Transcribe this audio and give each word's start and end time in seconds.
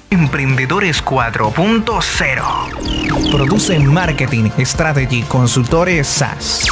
Emprendedores 0.09 1.03
4.0. 1.03 3.31
Produce 3.31 3.77
marketing, 3.79 4.49
strategy, 4.59 5.23
consultores 5.23 6.07
SaaS. 6.07 6.65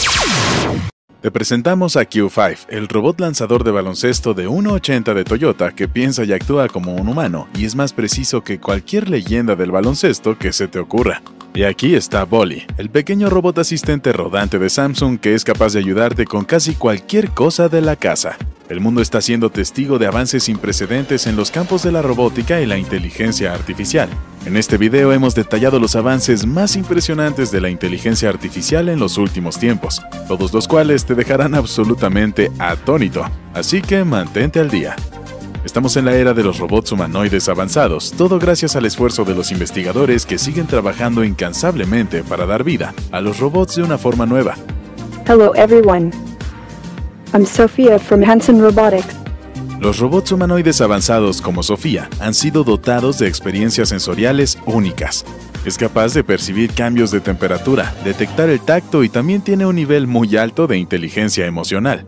Te 1.21 1.31
presentamos 1.31 1.97
a 1.97 2.07
Q5, 2.07 2.67
el 2.69 2.87
robot 2.87 3.19
lanzador 3.19 3.63
de 3.63 3.71
baloncesto 3.71 4.35
de 4.35 4.47
1.80 4.47 5.15
de 5.15 5.23
Toyota 5.23 5.71
que 5.71 5.87
piensa 5.87 6.23
y 6.23 6.33
actúa 6.33 6.67
como 6.67 6.93
un 6.93 7.07
humano 7.07 7.47
y 7.55 7.65
es 7.65 7.75
más 7.75 7.93
preciso 7.93 8.43
que 8.43 8.59
cualquier 8.59 9.09
leyenda 9.09 9.55
del 9.55 9.71
baloncesto 9.71 10.37
que 10.37 10.53
se 10.53 10.67
te 10.67 10.77
ocurra. 10.77 11.23
Y 11.55 11.63
aquí 11.63 11.95
está 11.95 12.25
Bolly, 12.25 12.65
el 12.77 12.89
pequeño 12.89 13.29
robot 13.29 13.59
asistente 13.59 14.11
rodante 14.11 14.59
de 14.59 14.69
Samsung 14.69 15.17
que 15.17 15.35
es 15.35 15.45
capaz 15.45 15.71
de 15.71 15.79
ayudarte 15.79 16.25
con 16.25 16.43
casi 16.43 16.75
cualquier 16.75 17.29
cosa 17.29 17.69
de 17.69 17.79
la 17.79 17.95
casa. 17.95 18.37
El 18.67 18.81
mundo 18.81 19.01
está 19.01 19.21
siendo 19.21 19.49
testigo 19.49 19.97
de 19.97 20.05
avances 20.05 20.43
sin 20.43 20.57
precedentes 20.57 21.27
en 21.27 21.37
los 21.37 21.51
campos 21.51 21.81
de 21.81 21.93
la 21.93 22.01
robótica 22.01 22.59
y 22.59 22.65
la 22.65 22.77
inteligencia 22.77 23.53
artificial. 23.53 24.09
En 24.45 24.57
este 24.57 24.77
video 24.77 25.13
hemos 25.13 25.33
detallado 25.33 25.79
los 25.79 25.95
avances 25.95 26.45
más 26.45 26.75
impresionantes 26.75 27.51
de 27.51 27.61
la 27.61 27.69
inteligencia 27.69 28.27
artificial 28.27 28.89
en 28.89 28.99
los 28.99 29.17
últimos 29.17 29.57
tiempos, 29.57 30.01
todos 30.27 30.51
los 30.51 30.67
cuales 30.67 31.05
te 31.05 31.15
dejarán 31.15 31.55
absolutamente 31.55 32.51
atónito, 32.59 33.23
así 33.53 33.81
que 33.81 34.03
mantente 34.03 34.59
al 34.59 34.69
día. 34.69 34.97
Estamos 35.65 35.97
en 35.97 36.05
la 36.05 36.13
era 36.13 36.35
de 36.35 36.43
los 36.43 36.59
robots 36.59 36.91
humanoides 36.91 37.49
avanzados, 37.49 38.13
todo 38.15 38.37
gracias 38.37 38.75
al 38.75 38.85
esfuerzo 38.85 39.25
de 39.25 39.33
los 39.33 39.51
investigadores 39.51 40.27
que 40.27 40.37
siguen 40.37 40.67
trabajando 40.67 41.23
incansablemente 41.23 42.23
para 42.23 42.45
dar 42.45 42.63
vida 42.63 42.93
a 43.11 43.19
los 43.19 43.39
robots 43.39 43.75
de 43.75 43.81
una 43.81 43.97
forma 43.97 44.27
nueva. 44.27 44.53
Hello 45.27 45.55
everyone. 45.55 46.11
I'm 47.33 47.47
Sophia 47.47 47.97
from 47.97 48.23
Hanson 48.23 48.61
Robotics. 48.61 49.15
Los 49.79 49.97
robots 49.97 50.31
humanoides 50.31 50.81
avanzados 50.81 51.41
como 51.41 51.63
Sofía 51.63 52.09
han 52.19 52.35
sido 52.35 52.63
dotados 52.63 53.17
de 53.17 53.27
experiencias 53.27 53.89
sensoriales 53.89 54.59
únicas. 54.67 55.25
Es 55.65 55.79
capaz 55.79 56.13
de 56.13 56.23
percibir 56.23 56.73
cambios 56.73 57.09
de 57.09 57.21
temperatura, 57.21 57.95
detectar 58.03 58.49
el 58.49 58.61
tacto 58.61 59.03
y 59.03 59.09
también 59.09 59.41
tiene 59.41 59.65
un 59.65 59.75
nivel 59.75 60.05
muy 60.05 60.37
alto 60.37 60.67
de 60.67 60.77
inteligencia 60.77 61.47
emocional. 61.47 62.05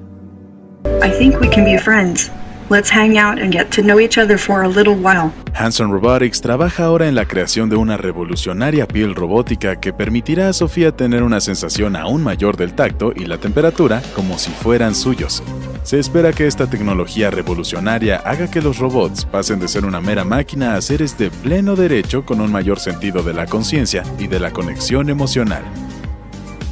I 1.03 1.09
think 1.09 1.41
we 1.41 1.49
can 1.49 1.65
be 1.65 1.79
friends. 1.79 2.31
Let's 2.69 2.89
hang 2.91 3.17
out 3.17 3.41
and 3.41 3.53
get 3.53 3.69
to 3.75 3.81
know 3.81 3.97
each 3.97 4.17
other 4.17 4.37
for 4.37 4.63
a 4.63 4.67
little 4.67 4.95
while. 4.95 5.31
Hanson 5.53 5.89
Robotics 5.89 6.41
trabaja 6.41 6.83
ahora 6.83 7.07
en 7.07 7.15
la 7.15 7.25
creación 7.25 7.69
de 7.69 7.77
una 7.77 7.95
revolucionaria 7.95 8.85
piel 8.85 9.15
robótica 9.15 9.79
que 9.79 9.93
permitirá 9.93 10.49
a 10.49 10.53
Sofía 10.53 10.91
tener 10.91 11.23
una 11.23 11.39
sensación 11.39 11.95
aún 11.95 12.21
mayor 12.21 12.57
del 12.57 12.73
tacto 12.73 13.13
y 13.15 13.25
la 13.25 13.37
temperatura 13.37 14.01
como 14.13 14.37
si 14.37 14.51
fueran 14.51 14.95
suyos. 14.95 15.41
Se 15.83 15.97
espera 15.97 16.33
que 16.33 16.45
esta 16.45 16.69
tecnología 16.69 17.31
revolucionaria 17.31 18.17
haga 18.17 18.51
que 18.51 18.61
los 18.61 18.79
robots 18.79 19.23
pasen 19.23 19.59
de 19.61 19.69
ser 19.69 19.85
una 19.85 20.01
mera 20.01 20.25
máquina 20.25 20.75
a 20.75 20.81
seres 20.81 21.17
de 21.17 21.31
pleno 21.31 21.77
derecho 21.77 22.25
con 22.25 22.41
un 22.41 22.51
mayor 22.51 22.81
sentido 22.81 23.23
de 23.23 23.33
la 23.33 23.45
conciencia 23.45 24.03
y 24.19 24.27
de 24.27 24.41
la 24.41 24.51
conexión 24.51 25.09
emocional. 25.09 25.63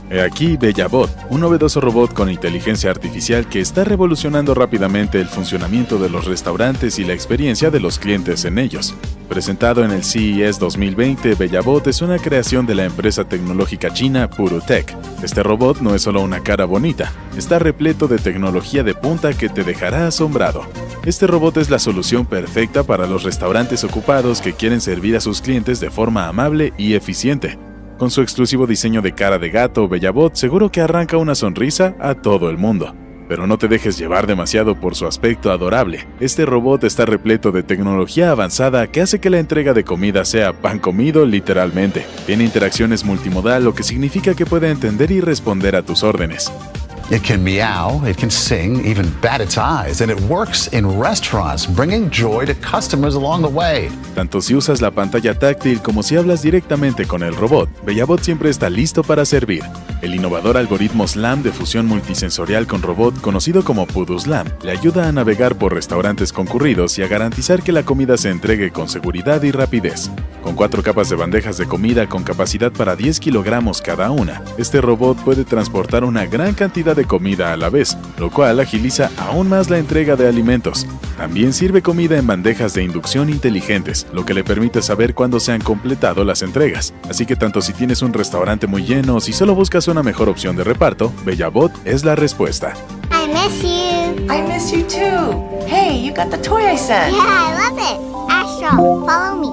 He 0.10 0.22
aquí 0.22 0.56
Bellabot, 0.56 1.10
un 1.32 1.42
novedoso 1.42 1.82
robot 1.82 2.14
con 2.14 2.30
inteligencia 2.30 2.92
artificial 2.92 3.50
que 3.50 3.60
está 3.60 3.84
revolucionando 3.84 4.54
rápidamente 4.54 5.20
el 5.20 5.28
funcionamiento 5.28 5.98
de 5.98 6.10
los 6.10 6.26
restaurantes 6.26 7.00
y 7.00 7.04
la 7.04 7.14
experiencia 7.14 7.72
de 7.72 7.80
los 7.80 7.98
clientes 7.98 8.46
en 8.46 8.60
ellos. 8.60 8.94
Presentado 9.28 9.84
en 9.84 9.90
el 9.90 10.04
CES 10.04 10.60
2020, 10.60 11.34
Bellabot 11.34 11.88
es 11.88 12.04
una 12.04 12.20
creación 12.20 12.68
de 12.68 12.76
la 12.76 12.86
empresa 12.86 13.28
tecnológica 13.28 13.92
china 13.92 14.30
Purutech. 14.30 14.96
Este 15.24 15.42
robot 15.42 15.82
no 15.82 15.96
es 15.96 16.04
solo 16.04 16.22
una 16.22 16.42
cara 16.42 16.66
bonita, 16.66 17.12
está 17.36 17.58
repleto 17.58 18.08
de 18.08 18.20
tecnología 18.20 18.84
de 18.84 18.94
punta 18.94 19.34
que 19.34 19.50
te 19.50 19.64
dejará 19.64 20.06
asombrado. 20.06 20.62
Este 21.04 21.26
robot 21.26 21.58
es 21.58 21.72
la 21.72 21.80
solución 21.80 22.28
perfecta 22.28 22.84
para 22.84 23.08
los 23.08 23.24
restaurantes 23.24 23.84
ocupados 23.84 24.40
que 24.40 24.54
quieren 24.54 24.82
servir 24.82 25.16
a 25.16 25.22
sus 25.22 25.42
clientes 25.42 25.80
de 25.80 25.90
forma 25.90 26.28
amable 26.28 26.74
y 26.78 26.94
eficiente. 26.94 27.58
Con 27.98 28.12
su 28.12 28.22
exclusivo 28.22 28.68
diseño 28.68 29.02
de 29.02 29.14
cara 29.14 29.40
de 29.40 29.50
gato, 29.50 29.88
Bellabot 29.88 30.36
seguro 30.36 30.70
que 30.70 30.82
arranca 30.82 31.16
una 31.16 31.34
sonrisa 31.34 31.96
a 32.00 32.14
todo 32.14 32.50
el 32.50 32.58
mundo. 32.58 32.94
Pero 33.30 33.48
no 33.48 33.58
te 33.58 33.70
dejes 33.70 33.98
llevar 33.98 34.28
demasiado 34.28 34.80
por 34.80 34.96
su 34.96 35.08
aspecto 35.08 35.50
adorable. 35.50 36.06
Este 36.20 36.46
robot 36.46 36.84
está 36.84 37.06
repleto 37.06 37.54
de 37.54 37.64
tecnología 37.64 38.32
avanzada 38.32 38.88
que 38.88 39.02
hace 39.02 39.20
que 39.20 39.30
la 39.30 39.40
entrega 39.40 39.74
de 39.74 39.86
comida 39.86 40.26
sea 40.26 40.54
pan 40.54 40.78
comido 40.78 41.26
literalmente. 41.26 42.06
Tiene 42.26 42.44
interacciones 42.44 43.06
multimodal, 43.06 43.64
lo 43.64 43.74
que 43.74 43.84
significa 43.84 44.36
que 44.36 44.46
puede 44.46 44.70
entender 44.70 45.12
y 45.12 45.22
responder 45.22 45.76
a 45.78 45.82
tus 45.82 46.04
órdenes. 46.04 46.52
It 47.12 47.24
can 47.24 47.44
meow, 47.44 48.04
it 48.04 48.18
can 48.18 48.32
sing, 48.32 48.84
even 48.84 49.06
bat 49.22 49.40
its 49.40 49.60
eyes, 49.60 50.02
and 50.02 50.10
it 50.10 50.20
works 50.22 50.68
in 50.74 50.88
restaurants, 51.00 51.68
bringing 51.68 52.10
joy 52.10 52.46
to 52.46 52.56
customers 52.56 53.14
along 53.14 53.44
the 53.44 53.48
way. 53.48 53.90
Tanto 54.16 54.42
si 54.42 54.56
usas 54.56 54.82
la 54.82 54.90
pantalla 54.90 55.38
táctil 55.38 55.84
como 55.84 56.02
si 56.02 56.16
hablas 56.16 56.42
directamente 56.42 57.06
con 57.06 57.22
el 57.22 57.36
robot, 57.36 57.70
Bellabot 57.86 58.22
siempre 58.22 58.50
está 58.50 58.72
listo 58.72 59.04
para 59.04 59.24
servir. 59.24 59.62
El 60.06 60.14
innovador 60.14 60.56
algoritmo 60.56 61.08
SLAM 61.08 61.42
de 61.42 61.52
fusión 61.52 61.88
multisensorial 61.88 62.68
con 62.68 62.84
robot, 62.84 63.20
conocido 63.22 63.64
como 63.64 63.88
PuduSLAM, 63.88 64.46
le 64.62 64.70
ayuda 64.70 65.08
a 65.08 65.12
navegar 65.12 65.58
por 65.58 65.74
restaurantes 65.74 66.32
concurridos 66.32 67.00
y 67.00 67.02
a 67.02 67.08
garantizar 67.08 67.64
que 67.64 67.72
la 67.72 67.82
comida 67.82 68.16
se 68.16 68.30
entregue 68.30 68.70
con 68.70 68.88
seguridad 68.88 69.42
y 69.42 69.50
rapidez. 69.50 70.12
Con 70.44 70.54
cuatro 70.54 70.84
capas 70.84 71.10
de 71.10 71.16
bandejas 71.16 71.58
de 71.58 71.66
comida 71.66 72.08
con 72.08 72.22
capacidad 72.22 72.72
para 72.72 72.96
10 72.96 73.20
kilogramos 73.20 73.82
cada 73.82 74.12
una, 74.12 74.44
este 74.60 74.80
robot 74.80 75.18
puede 75.24 75.44
transportar 75.44 76.04
una 76.04 76.28
gran 76.28 76.54
cantidad 76.54 76.96
de 76.96 77.06
comida 77.06 77.52
a 77.52 77.58
la 77.58 77.70
vez, 77.70 77.98
lo 78.20 78.30
cual 78.30 78.60
agiliza 78.60 79.10
aún 79.18 79.50
más 79.50 79.72
la 79.72 79.80
entrega 79.80 80.16
de 80.16 80.28
alimentos. 80.28 80.86
También 81.18 81.54
sirve 81.54 81.82
comida 81.82 82.18
en 82.18 82.28
bandejas 82.28 82.74
de 82.74 82.84
inducción 82.84 83.30
inteligentes, 83.30 84.06
lo 84.14 84.26
que 84.26 84.34
le 84.34 84.44
permite 84.44 84.82
saber 84.82 85.16
cuándo 85.16 85.40
se 85.40 85.54
han 85.54 85.62
completado 85.62 86.26
las 86.26 86.42
entregas. 86.44 86.94
Así 87.10 87.26
que 87.26 87.36
tanto 87.38 87.62
si 87.62 87.74
tienes 87.74 88.02
un 88.02 88.14
restaurante 88.14 88.68
muy 88.68 88.84
lleno 88.84 89.16
o 89.16 89.22
si 89.22 89.34
solo 89.34 89.56
buscas 89.56 89.88
una 89.88 89.95
mejor 90.04 90.30
opción 90.30 90.56
de 90.56 90.64
reparto, 90.64 91.12
Bellabot 91.26 91.72
es 91.86 92.04
la 92.04 92.16
respuesta. 92.16 92.74
I 93.12 93.28
miss 93.28 93.62
you. 93.64 94.28
I 94.30 94.42
miss 94.42 94.72
you 94.72 94.84
too. 94.84 95.66
Hey, 95.68 95.98
you 96.00 96.14
got 96.14 96.30
the 96.30 96.38
toy 96.38 96.66
I 96.66 96.78
sent. 96.78 97.14
Yeah, 97.14 97.24
I 97.24 97.54
love 97.58 97.78
it. 97.80 98.00
Astro, 98.30 99.06
follow 99.06 99.36
me. 99.42 99.50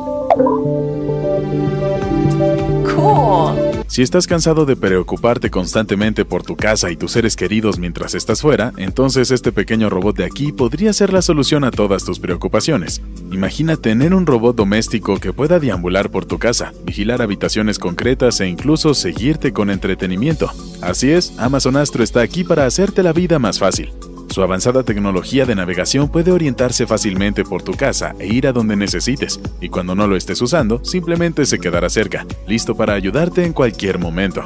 Cool. 2.87 3.72
Si 3.93 4.01
estás 4.01 4.27
cansado 4.27 4.65
de 4.65 4.75
preocuparte 4.75 5.51
constantemente 5.51 6.25
por 6.25 6.43
tu 6.43 6.57
casa 6.57 6.91
y 6.91 6.97
tus 6.97 7.13
seres 7.13 7.37
queridos 7.37 7.79
mientras 7.79 8.15
estás 8.15 8.41
fuera, 8.41 8.73
entonces 8.79 9.31
este 9.31 9.53
pequeño 9.53 9.91
robot 9.91 10.17
de 10.17 10.25
aquí 10.25 10.51
podría 10.51 10.95
ser 10.95 11.13
la 11.13 11.21
solución 11.21 11.63
a 11.63 11.71
todas 11.71 12.03
tus 12.03 12.19
preocupaciones. 12.19 13.03
Imagina 13.31 13.77
tener 13.77 14.15
un 14.15 14.25
robot 14.25 14.57
doméstico 14.57 15.21
que 15.21 15.35
pueda 15.35 15.61
deambular 15.61 16.09
por 16.09 16.25
tu 16.25 16.39
casa, 16.39 16.73
vigilar 16.87 17.21
habitaciones 17.21 17.79
concretas 17.79 18.41
e 18.41 18.49
incluso 18.49 18.95
seguirte 18.95 19.53
con 19.53 19.69
entretenimiento. 19.69 20.51
Así 20.81 21.11
es, 21.11 21.39
Amazon 21.39 21.77
Astro 21.77 22.03
está 22.03 22.23
aquí 22.23 22.45
para 22.45 22.65
hacerte 22.65 23.03
la 23.03 23.13
vida 23.13 23.39
más 23.39 23.59
fácil. 23.59 23.93
Su 24.33 24.43
avanzada 24.43 24.83
tecnología 24.83 25.45
de 25.45 25.55
navegación 25.55 26.09
puede 26.09 26.33
orientarse 26.33 26.87
fácilmente 26.87 27.45
por 27.45 27.63
tu 27.63 27.73
casa 27.73 28.15
e 28.19 28.29
ir 28.29 28.47
a 28.47 28.53
donde 28.53 28.77
necesites, 28.77 29.39
y 29.61 29.69
cuando 29.69 29.95
no 29.95 30.07
lo 30.07 30.17
estés 30.17 30.41
usando, 30.41 30.83
simplemente 30.83 31.45
se 31.45 31.59
quedará 31.59 31.91
cerca, 31.91 32.25
listo 32.47 32.75
para 32.75 32.95
ayudarte 32.95 33.45
en 33.45 33.53
cualquier 33.53 33.99
momento. 33.99 34.43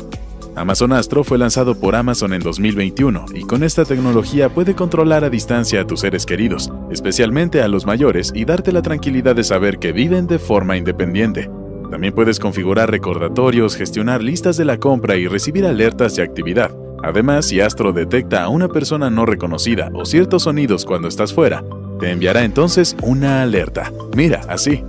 Amazon 0.56 0.92
Astro 0.92 1.22
fue 1.22 1.38
lanzado 1.38 1.78
por 1.78 1.94
Amazon 1.94 2.32
en 2.32 2.40
2021 2.40 3.26
y 3.32 3.42
con 3.42 3.62
esta 3.62 3.84
tecnología 3.84 4.48
puede 4.48 4.74
controlar 4.74 5.22
a 5.22 5.30
distancia 5.30 5.82
a 5.82 5.86
tus 5.86 6.00
seres 6.00 6.26
queridos, 6.26 6.72
especialmente 6.90 7.62
a 7.62 7.68
los 7.68 7.86
mayores, 7.86 8.32
y 8.34 8.44
darte 8.44 8.72
la 8.72 8.82
tranquilidad 8.82 9.36
de 9.36 9.44
saber 9.44 9.78
que 9.78 9.92
viven 9.92 10.26
de 10.26 10.40
forma 10.40 10.76
independiente. 10.76 11.48
También 11.92 12.12
puedes 12.12 12.40
configurar 12.40 12.90
recordatorios, 12.90 13.76
gestionar 13.76 14.20
listas 14.20 14.56
de 14.56 14.64
la 14.64 14.78
compra 14.78 15.14
y 15.14 15.28
recibir 15.28 15.64
alertas 15.64 16.16
de 16.16 16.24
actividad. 16.24 16.72
Además, 17.02 17.46
si 17.46 17.60
Astro 17.60 17.92
detecta 17.92 18.42
a 18.42 18.48
una 18.48 18.68
persona 18.68 19.10
no 19.10 19.26
reconocida 19.26 19.90
o 19.94 20.04
ciertos 20.04 20.44
sonidos 20.44 20.84
cuando 20.84 21.08
estás 21.08 21.32
fuera, 21.32 21.62
te 22.00 22.10
enviará 22.10 22.44
entonces 22.44 22.96
una 23.02 23.42
alerta. 23.42 23.92
Mira, 24.14 24.40
así. 24.48 24.82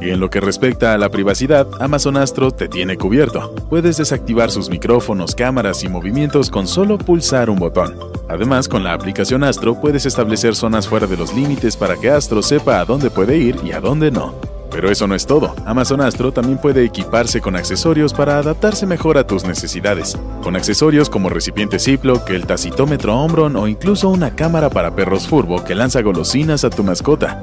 Y 0.00 0.10
en 0.10 0.20
lo 0.20 0.30
que 0.30 0.40
respecta 0.40 0.94
a 0.94 0.98
la 0.98 1.10
privacidad, 1.10 1.66
Amazon 1.80 2.16
Astro 2.16 2.50
te 2.50 2.68
tiene 2.68 2.96
cubierto. 2.96 3.54
Puedes 3.68 3.96
desactivar 3.96 4.50
sus 4.50 4.70
micrófonos, 4.70 5.34
cámaras 5.34 5.82
y 5.82 5.88
movimientos 5.88 6.48
con 6.48 6.66
solo 6.66 6.96
pulsar 6.96 7.50
un 7.50 7.58
botón. 7.58 7.96
Además, 8.28 8.68
con 8.68 8.84
la 8.84 8.92
aplicación 8.92 9.42
Astro 9.42 9.80
puedes 9.80 10.06
establecer 10.06 10.54
zonas 10.54 10.86
fuera 10.86 11.06
de 11.06 11.16
los 11.16 11.34
límites 11.34 11.76
para 11.76 11.96
que 11.96 12.10
Astro 12.10 12.40
sepa 12.42 12.80
a 12.80 12.84
dónde 12.84 13.10
puede 13.10 13.36
ir 13.36 13.56
y 13.64 13.72
a 13.72 13.80
dónde 13.80 14.10
no. 14.10 14.55
Pero 14.70 14.90
eso 14.90 15.06
no 15.06 15.14
es 15.14 15.26
todo. 15.26 15.54
Amazon 15.64 16.00
Astro 16.00 16.32
también 16.32 16.58
puede 16.58 16.84
equiparse 16.84 17.40
con 17.40 17.56
accesorios 17.56 18.12
para 18.12 18.38
adaptarse 18.38 18.86
mejor 18.86 19.18
a 19.18 19.26
tus 19.26 19.44
necesidades. 19.44 20.18
Con 20.42 20.56
accesorios 20.56 21.08
como 21.08 21.28
recipiente 21.28 21.78
Ziploc, 21.78 22.28
el 22.30 22.46
tacitómetro 22.46 23.16
Omron 23.16 23.56
o 23.56 23.68
incluso 23.68 24.08
una 24.08 24.34
cámara 24.34 24.70
para 24.70 24.94
perros 24.94 25.26
Furbo 25.26 25.64
que 25.64 25.74
lanza 25.74 26.02
golosinas 26.02 26.64
a 26.64 26.70
tu 26.70 26.82
mascota. 26.82 27.40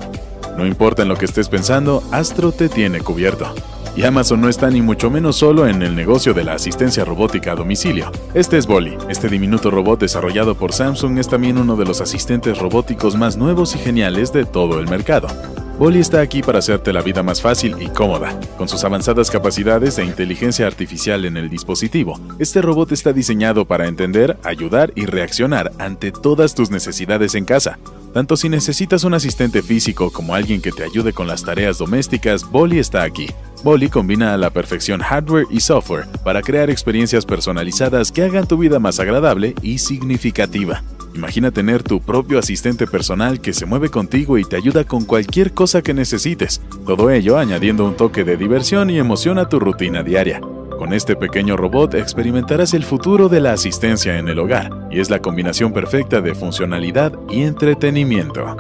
No 0.58 0.66
importa 0.66 1.02
en 1.02 1.10
lo 1.10 1.16
que 1.16 1.26
estés 1.26 1.50
pensando, 1.50 2.04
Astro 2.12 2.52
te 2.52 2.70
tiene 2.70 3.02
cubierto. 3.02 3.54
Y 3.96 4.04
Amazon 4.06 4.42
no 4.42 4.50
está 4.50 4.72
ni 4.72 4.82
mucho 4.82 5.12
menos 5.12 5.36
solo 5.36 5.68
en 5.68 5.84
el 5.84 5.96
negocio 5.96 6.34
de 6.34 6.44
la 6.44 6.54
asistencia 6.54 7.06
robótica 7.06 7.52
a 7.52 7.56
domicilio. 7.56 8.12
Este 8.34 8.58
es 8.58 8.66
Bolly. 8.66 8.98
Este 9.08 9.30
diminuto 9.30 9.70
robot 9.70 10.00
desarrollado 10.00 10.56
por 10.56 10.74
Samsung 10.74 11.20
es 11.20 11.28
también 11.28 11.60
uno 11.60 11.76
de 11.76 11.86
los 11.86 12.02
asistentes 12.02 12.58
robóticos 12.58 13.16
más 13.16 13.38
nuevos 13.38 13.76
y 13.76 13.80
geniales 13.80 14.34
de 14.34 14.46
todo 14.46 14.80
el 14.80 14.88
mercado. 14.88 15.28
Bolly 15.80 16.00
está 16.00 16.22
aquí 16.22 16.44
para 16.44 16.60
hacerte 16.60 16.94
la 16.94 17.02
vida 17.02 17.24
más 17.24 17.42
fácil 17.42 17.76
y 17.80 17.88
cómoda. 17.88 18.40
Con 18.58 18.70
sus 18.70 18.84
avanzadas 18.84 19.32
capacidades 19.32 19.96
de 19.96 20.06
inteligencia 20.06 20.68
artificial 20.68 21.26
en 21.26 21.36
el 21.36 21.50
dispositivo, 21.50 22.20
este 22.38 22.62
robot 22.62 22.92
está 22.92 23.12
diseñado 23.12 23.66
para 23.66 23.88
entender, 23.88 24.38
ayudar 24.44 24.94
y 24.96 25.08
reaccionar 25.08 25.72
ante 25.80 26.12
todas 26.12 26.54
tus 26.54 26.70
necesidades 26.70 27.34
en 27.34 27.46
casa. 27.46 27.80
Tanto 28.14 28.38
si 28.38 28.50
necesitas 28.50 29.04
un 29.04 29.16
asistente 29.16 29.64
físico 29.64 30.12
como 30.12 30.36
alguien 30.36 30.62
que 30.62 30.72
te 30.72 30.84
ayude 30.84 31.12
con 31.12 31.28
las 31.28 31.44
tareas 31.44 31.80
domésticas, 31.80 32.50
Bolly 32.50 32.78
está 32.78 33.02
aquí. 33.02 33.26
Bolly 33.64 33.90
combina 33.90 34.36
a 34.36 34.38
la 34.38 34.52
perfección 34.52 35.02
hardware 35.02 35.48
y 35.50 35.60
software 35.60 36.06
para 36.24 36.44
crear 36.44 36.70
experiencias 36.70 37.26
personalizadas 37.26 38.12
que 38.12 38.22
hagan 38.22 38.48
tu 38.48 38.58
vida 38.58 38.78
más 38.78 39.00
agradable 39.00 39.56
y 39.64 39.80
significativa. 39.80 40.84
Imagina 41.16 41.52
tener 41.52 41.84
tu 41.84 42.02
propio 42.02 42.40
asistente 42.40 42.88
personal 42.88 43.40
que 43.40 43.54
se 43.54 43.66
mueve 43.66 43.90
contigo 43.90 44.38
y 44.38 44.46
te 44.46 44.56
ayuda 44.56 44.84
con 44.84 45.06
cualquier 45.06 45.54
cosa 45.54 45.82
que 45.82 45.94
necesites, 45.94 46.62
todo 46.86 47.12
ello 47.12 47.38
añadiendo 47.38 47.86
un 47.86 47.96
toque 47.96 48.24
de 48.24 48.36
diversión 48.36 48.90
y 48.90 48.98
emoción 48.98 49.38
a 49.38 49.48
tu 49.48 49.60
rutina 49.60 50.02
diaria. 50.02 50.42
Con 50.78 50.92
este 50.92 51.16
pequeño 51.16 51.56
robot 51.56 51.94
experimentarás 51.94 52.74
el 52.74 52.84
futuro 52.84 53.30
de 53.30 53.42
la 53.42 53.54
asistencia 53.54 54.18
en 54.18 54.28
el 54.28 54.40
hogar, 54.40 54.72
y 54.92 55.00
es 55.00 55.10
la 55.10 55.20
combinación 55.20 55.72
perfecta 55.72 56.20
de 56.20 56.34
funcionalidad 56.34 57.14
y 57.30 57.44
entretenimiento. 57.44 58.58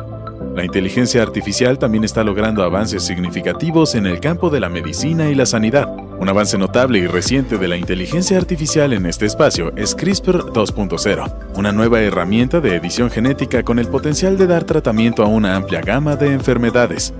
La 0.55 0.63
inteligencia 0.63 1.23
artificial 1.23 1.79
también 1.79 2.03
está 2.03 2.23
logrando 2.23 2.63
avances 2.63 3.03
significativos 3.03 3.95
en 3.95 4.05
el 4.05 4.19
campo 4.19 4.51
de 4.51 4.59
la 4.59 4.69
medicina 4.69 5.29
y 5.29 5.35
la 5.35 5.47
sanidad. 5.47 5.89
Un 6.19 6.29
avance 6.29 6.57
notable 6.57 6.99
y 6.99 7.07
reciente 7.07 7.57
de 7.57 7.67
la 7.67 7.75
inteligencia 7.75 8.37
artificial 8.37 8.93
en 8.93 9.05
este 9.05 9.25
espacio 9.25 9.73
es 9.75 9.95
CRISPR 9.95 10.43
2.0, 10.45 11.33
una 11.55 11.71
nueva 11.71 12.01
herramienta 12.01 12.61
de 12.61 12.75
edición 12.75 13.09
genética 13.09 13.63
con 13.63 13.79
el 13.79 13.87
potencial 13.87 14.37
de 14.37 14.47
dar 14.47 14.63
tratamiento 14.63 15.23
a 15.23 15.27
una 15.27 15.55
amplia 15.55 15.81
gama 15.81 16.15
de 16.15 16.31
enfermedades. 16.31 17.13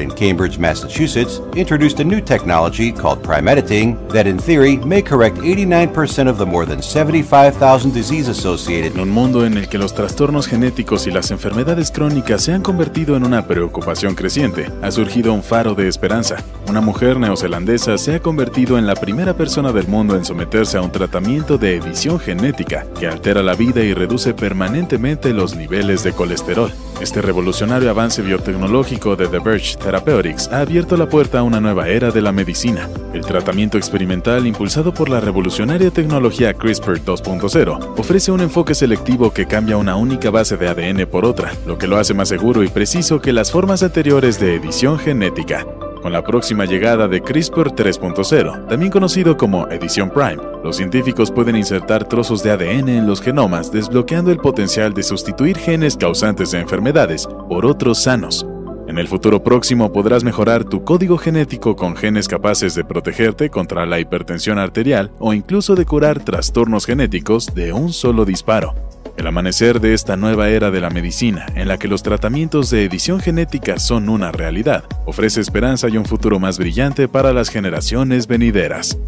In 0.00 0.10
Cambridge, 0.10 0.58
Massachusetts, 0.58 1.40
introduced 1.56 2.00
a 2.00 2.04
new 2.04 2.20
technology 2.20 2.92
called 2.92 3.24
prime-editing 3.24 3.96
that, 4.08 4.26
in 4.26 4.38
theory, 4.38 4.76
may 4.76 5.02
correct 5.02 5.38
89% 5.38 6.28
of 6.28 6.38
the 6.38 6.46
more 6.46 6.66
than 6.66 6.82
75,000 6.82 7.92
disease-associated. 7.92 8.92
En 8.92 9.00
un 9.00 9.10
mundo 9.10 9.44
en 9.44 9.56
el 9.56 9.70
los 9.80 9.94
trastornos 9.94 10.46
genéticos 10.46 11.06
y 11.06 11.10
las 11.10 11.30
enfermedades 11.30 11.90
crónicas 11.90 12.42
se 12.42 12.52
han 12.52 12.62
convertido 12.62 13.16
en 13.16 13.24
una 13.24 13.46
preocupación 13.46 14.14
creciente, 14.14 14.70
ha 14.82 14.90
surgido 14.90 15.32
un 15.32 15.42
faro 15.42 15.74
de 15.74 15.88
esperanza. 15.88 16.36
Una 16.68 16.80
mujer 16.80 17.18
neozelandesa 17.18 17.98
se 17.98 18.14
ha 18.14 18.20
convertido 18.20 18.78
en 18.78 18.86
la 18.86 18.94
primera 18.94 19.34
persona 19.34 19.72
del 19.72 19.88
mundo 19.88 20.16
en 20.16 20.24
someterse 20.24 20.76
a 20.76 20.82
un 20.82 20.92
tratamiento 20.92 21.58
de 21.58 21.76
edición 21.76 22.20
genética 22.20 22.86
que 22.98 23.06
altera 23.06 23.42
la 23.42 23.54
vida 23.54 23.82
y 23.82 23.94
reduce 23.94 24.34
permanentemente 24.34 25.32
los 25.32 25.56
niveles 25.56 26.04
de 26.04 26.12
colesterol. 26.12 26.72
Este 27.00 27.22
revolucionario 27.22 27.88
avance 27.88 28.20
biotecnológico 28.20 29.16
de 29.16 29.26
The 29.26 29.38
Verge 29.38 29.76
Therapeutics 29.78 30.48
ha 30.48 30.60
abierto 30.60 30.98
la 30.98 31.08
puerta 31.08 31.38
a 31.38 31.42
una 31.42 31.58
nueva 31.58 31.88
era 31.88 32.10
de 32.10 32.20
la 32.20 32.30
medicina. 32.30 32.90
El 33.14 33.22
tratamiento 33.22 33.78
experimental 33.78 34.46
impulsado 34.46 34.92
por 34.92 35.08
la 35.08 35.18
revolucionaria 35.18 35.90
tecnología 35.90 36.52
CRISPR 36.52 37.02
2.0 37.02 37.94
ofrece 37.98 38.32
un 38.32 38.40
enfoque 38.40 38.74
selectivo 38.74 39.32
que 39.32 39.46
cambia 39.46 39.78
una 39.78 39.96
única 39.96 40.30
base 40.30 40.58
de 40.58 40.68
ADN 40.68 41.06
por 41.06 41.24
otra, 41.24 41.52
lo 41.66 41.78
que 41.78 41.86
lo 41.86 41.96
hace 41.96 42.12
más 42.12 42.28
seguro 42.28 42.62
y 42.62 42.68
preciso 42.68 43.20
que 43.20 43.32
las 43.32 43.50
formas 43.50 43.82
anteriores 43.82 44.38
de 44.38 44.56
edición 44.56 44.98
genética. 44.98 45.66
Con 46.02 46.12
la 46.12 46.24
próxima 46.24 46.64
llegada 46.64 47.08
de 47.08 47.20
CRISPR 47.20 47.72
3.0, 47.72 48.68
también 48.68 48.90
conocido 48.90 49.36
como 49.36 49.68
edición 49.68 50.08
Prime, 50.08 50.38
los 50.64 50.76
científicos 50.76 51.30
pueden 51.30 51.56
insertar 51.56 52.08
trozos 52.08 52.42
de 52.42 52.50
ADN 52.52 52.88
en 52.88 53.06
los 53.06 53.20
genomas, 53.20 53.70
desbloqueando 53.70 54.30
el 54.30 54.38
potencial 54.38 54.94
de 54.94 55.02
sustituir 55.02 55.58
genes 55.58 55.98
causantes 55.98 56.52
de 56.52 56.60
enfermedades 56.60 57.28
por 57.50 57.66
otros 57.66 58.02
sanos. 58.02 58.46
En 58.88 58.98
el 58.98 59.08
futuro 59.08 59.44
próximo 59.44 59.92
podrás 59.92 60.24
mejorar 60.24 60.64
tu 60.64 60.84
código 60.84 61.18
genético 61.18 61.76
con 61.76 61.94
genes 61.94 62.28
capaces 62.28 62.74
de 62.74 62.84
protegerte 62.84 63.50
contra 63.50 63.84
la 63.84 64.00
hipertensión 64.00 64.58
arterial 64.58 65.12
o 65.18 65.34
incluso 65.34 65.74
de 65.74 65.84
curar 65.84 66.24
trastornos 66.24 66.86
genéticos 66.86 67.54
de 67.54 67.74
un 67.74 67.92
solo 67.92 68.24
disparo. 68.24 68.89
El 69.16 69.26
amanecer 69.26 69.80
de 69.80 69.94
esta 69.94 70.16
nueva 70.16 70.48
era 70.48 70.70
de 70.70 70.80
la 70.80 70.90
medicina, 70.90 71.46
en 71.54 71.68
la 71.68 71.78
que 71.78 71.88
los 71.88 72.02
tratamientos 72.02 72.70
de 72.70 72.84
edición 72.84 73.20
genética 73.20 73.78
son 73.78 74.08
una 74.08 74.32
realidad, 74.32 74.84
ofrece 75.04 75.40
esperanza 75.40 75.88
y 75.88 75.96
un 75.96 76.06
futuro 76.06 76.38
más 76.38 76.58
brillante 76.58 77.08
para 77.08 77.32
las 77.32 77.50
generaciones 77.50 78.26
venideras. 78.26 78.98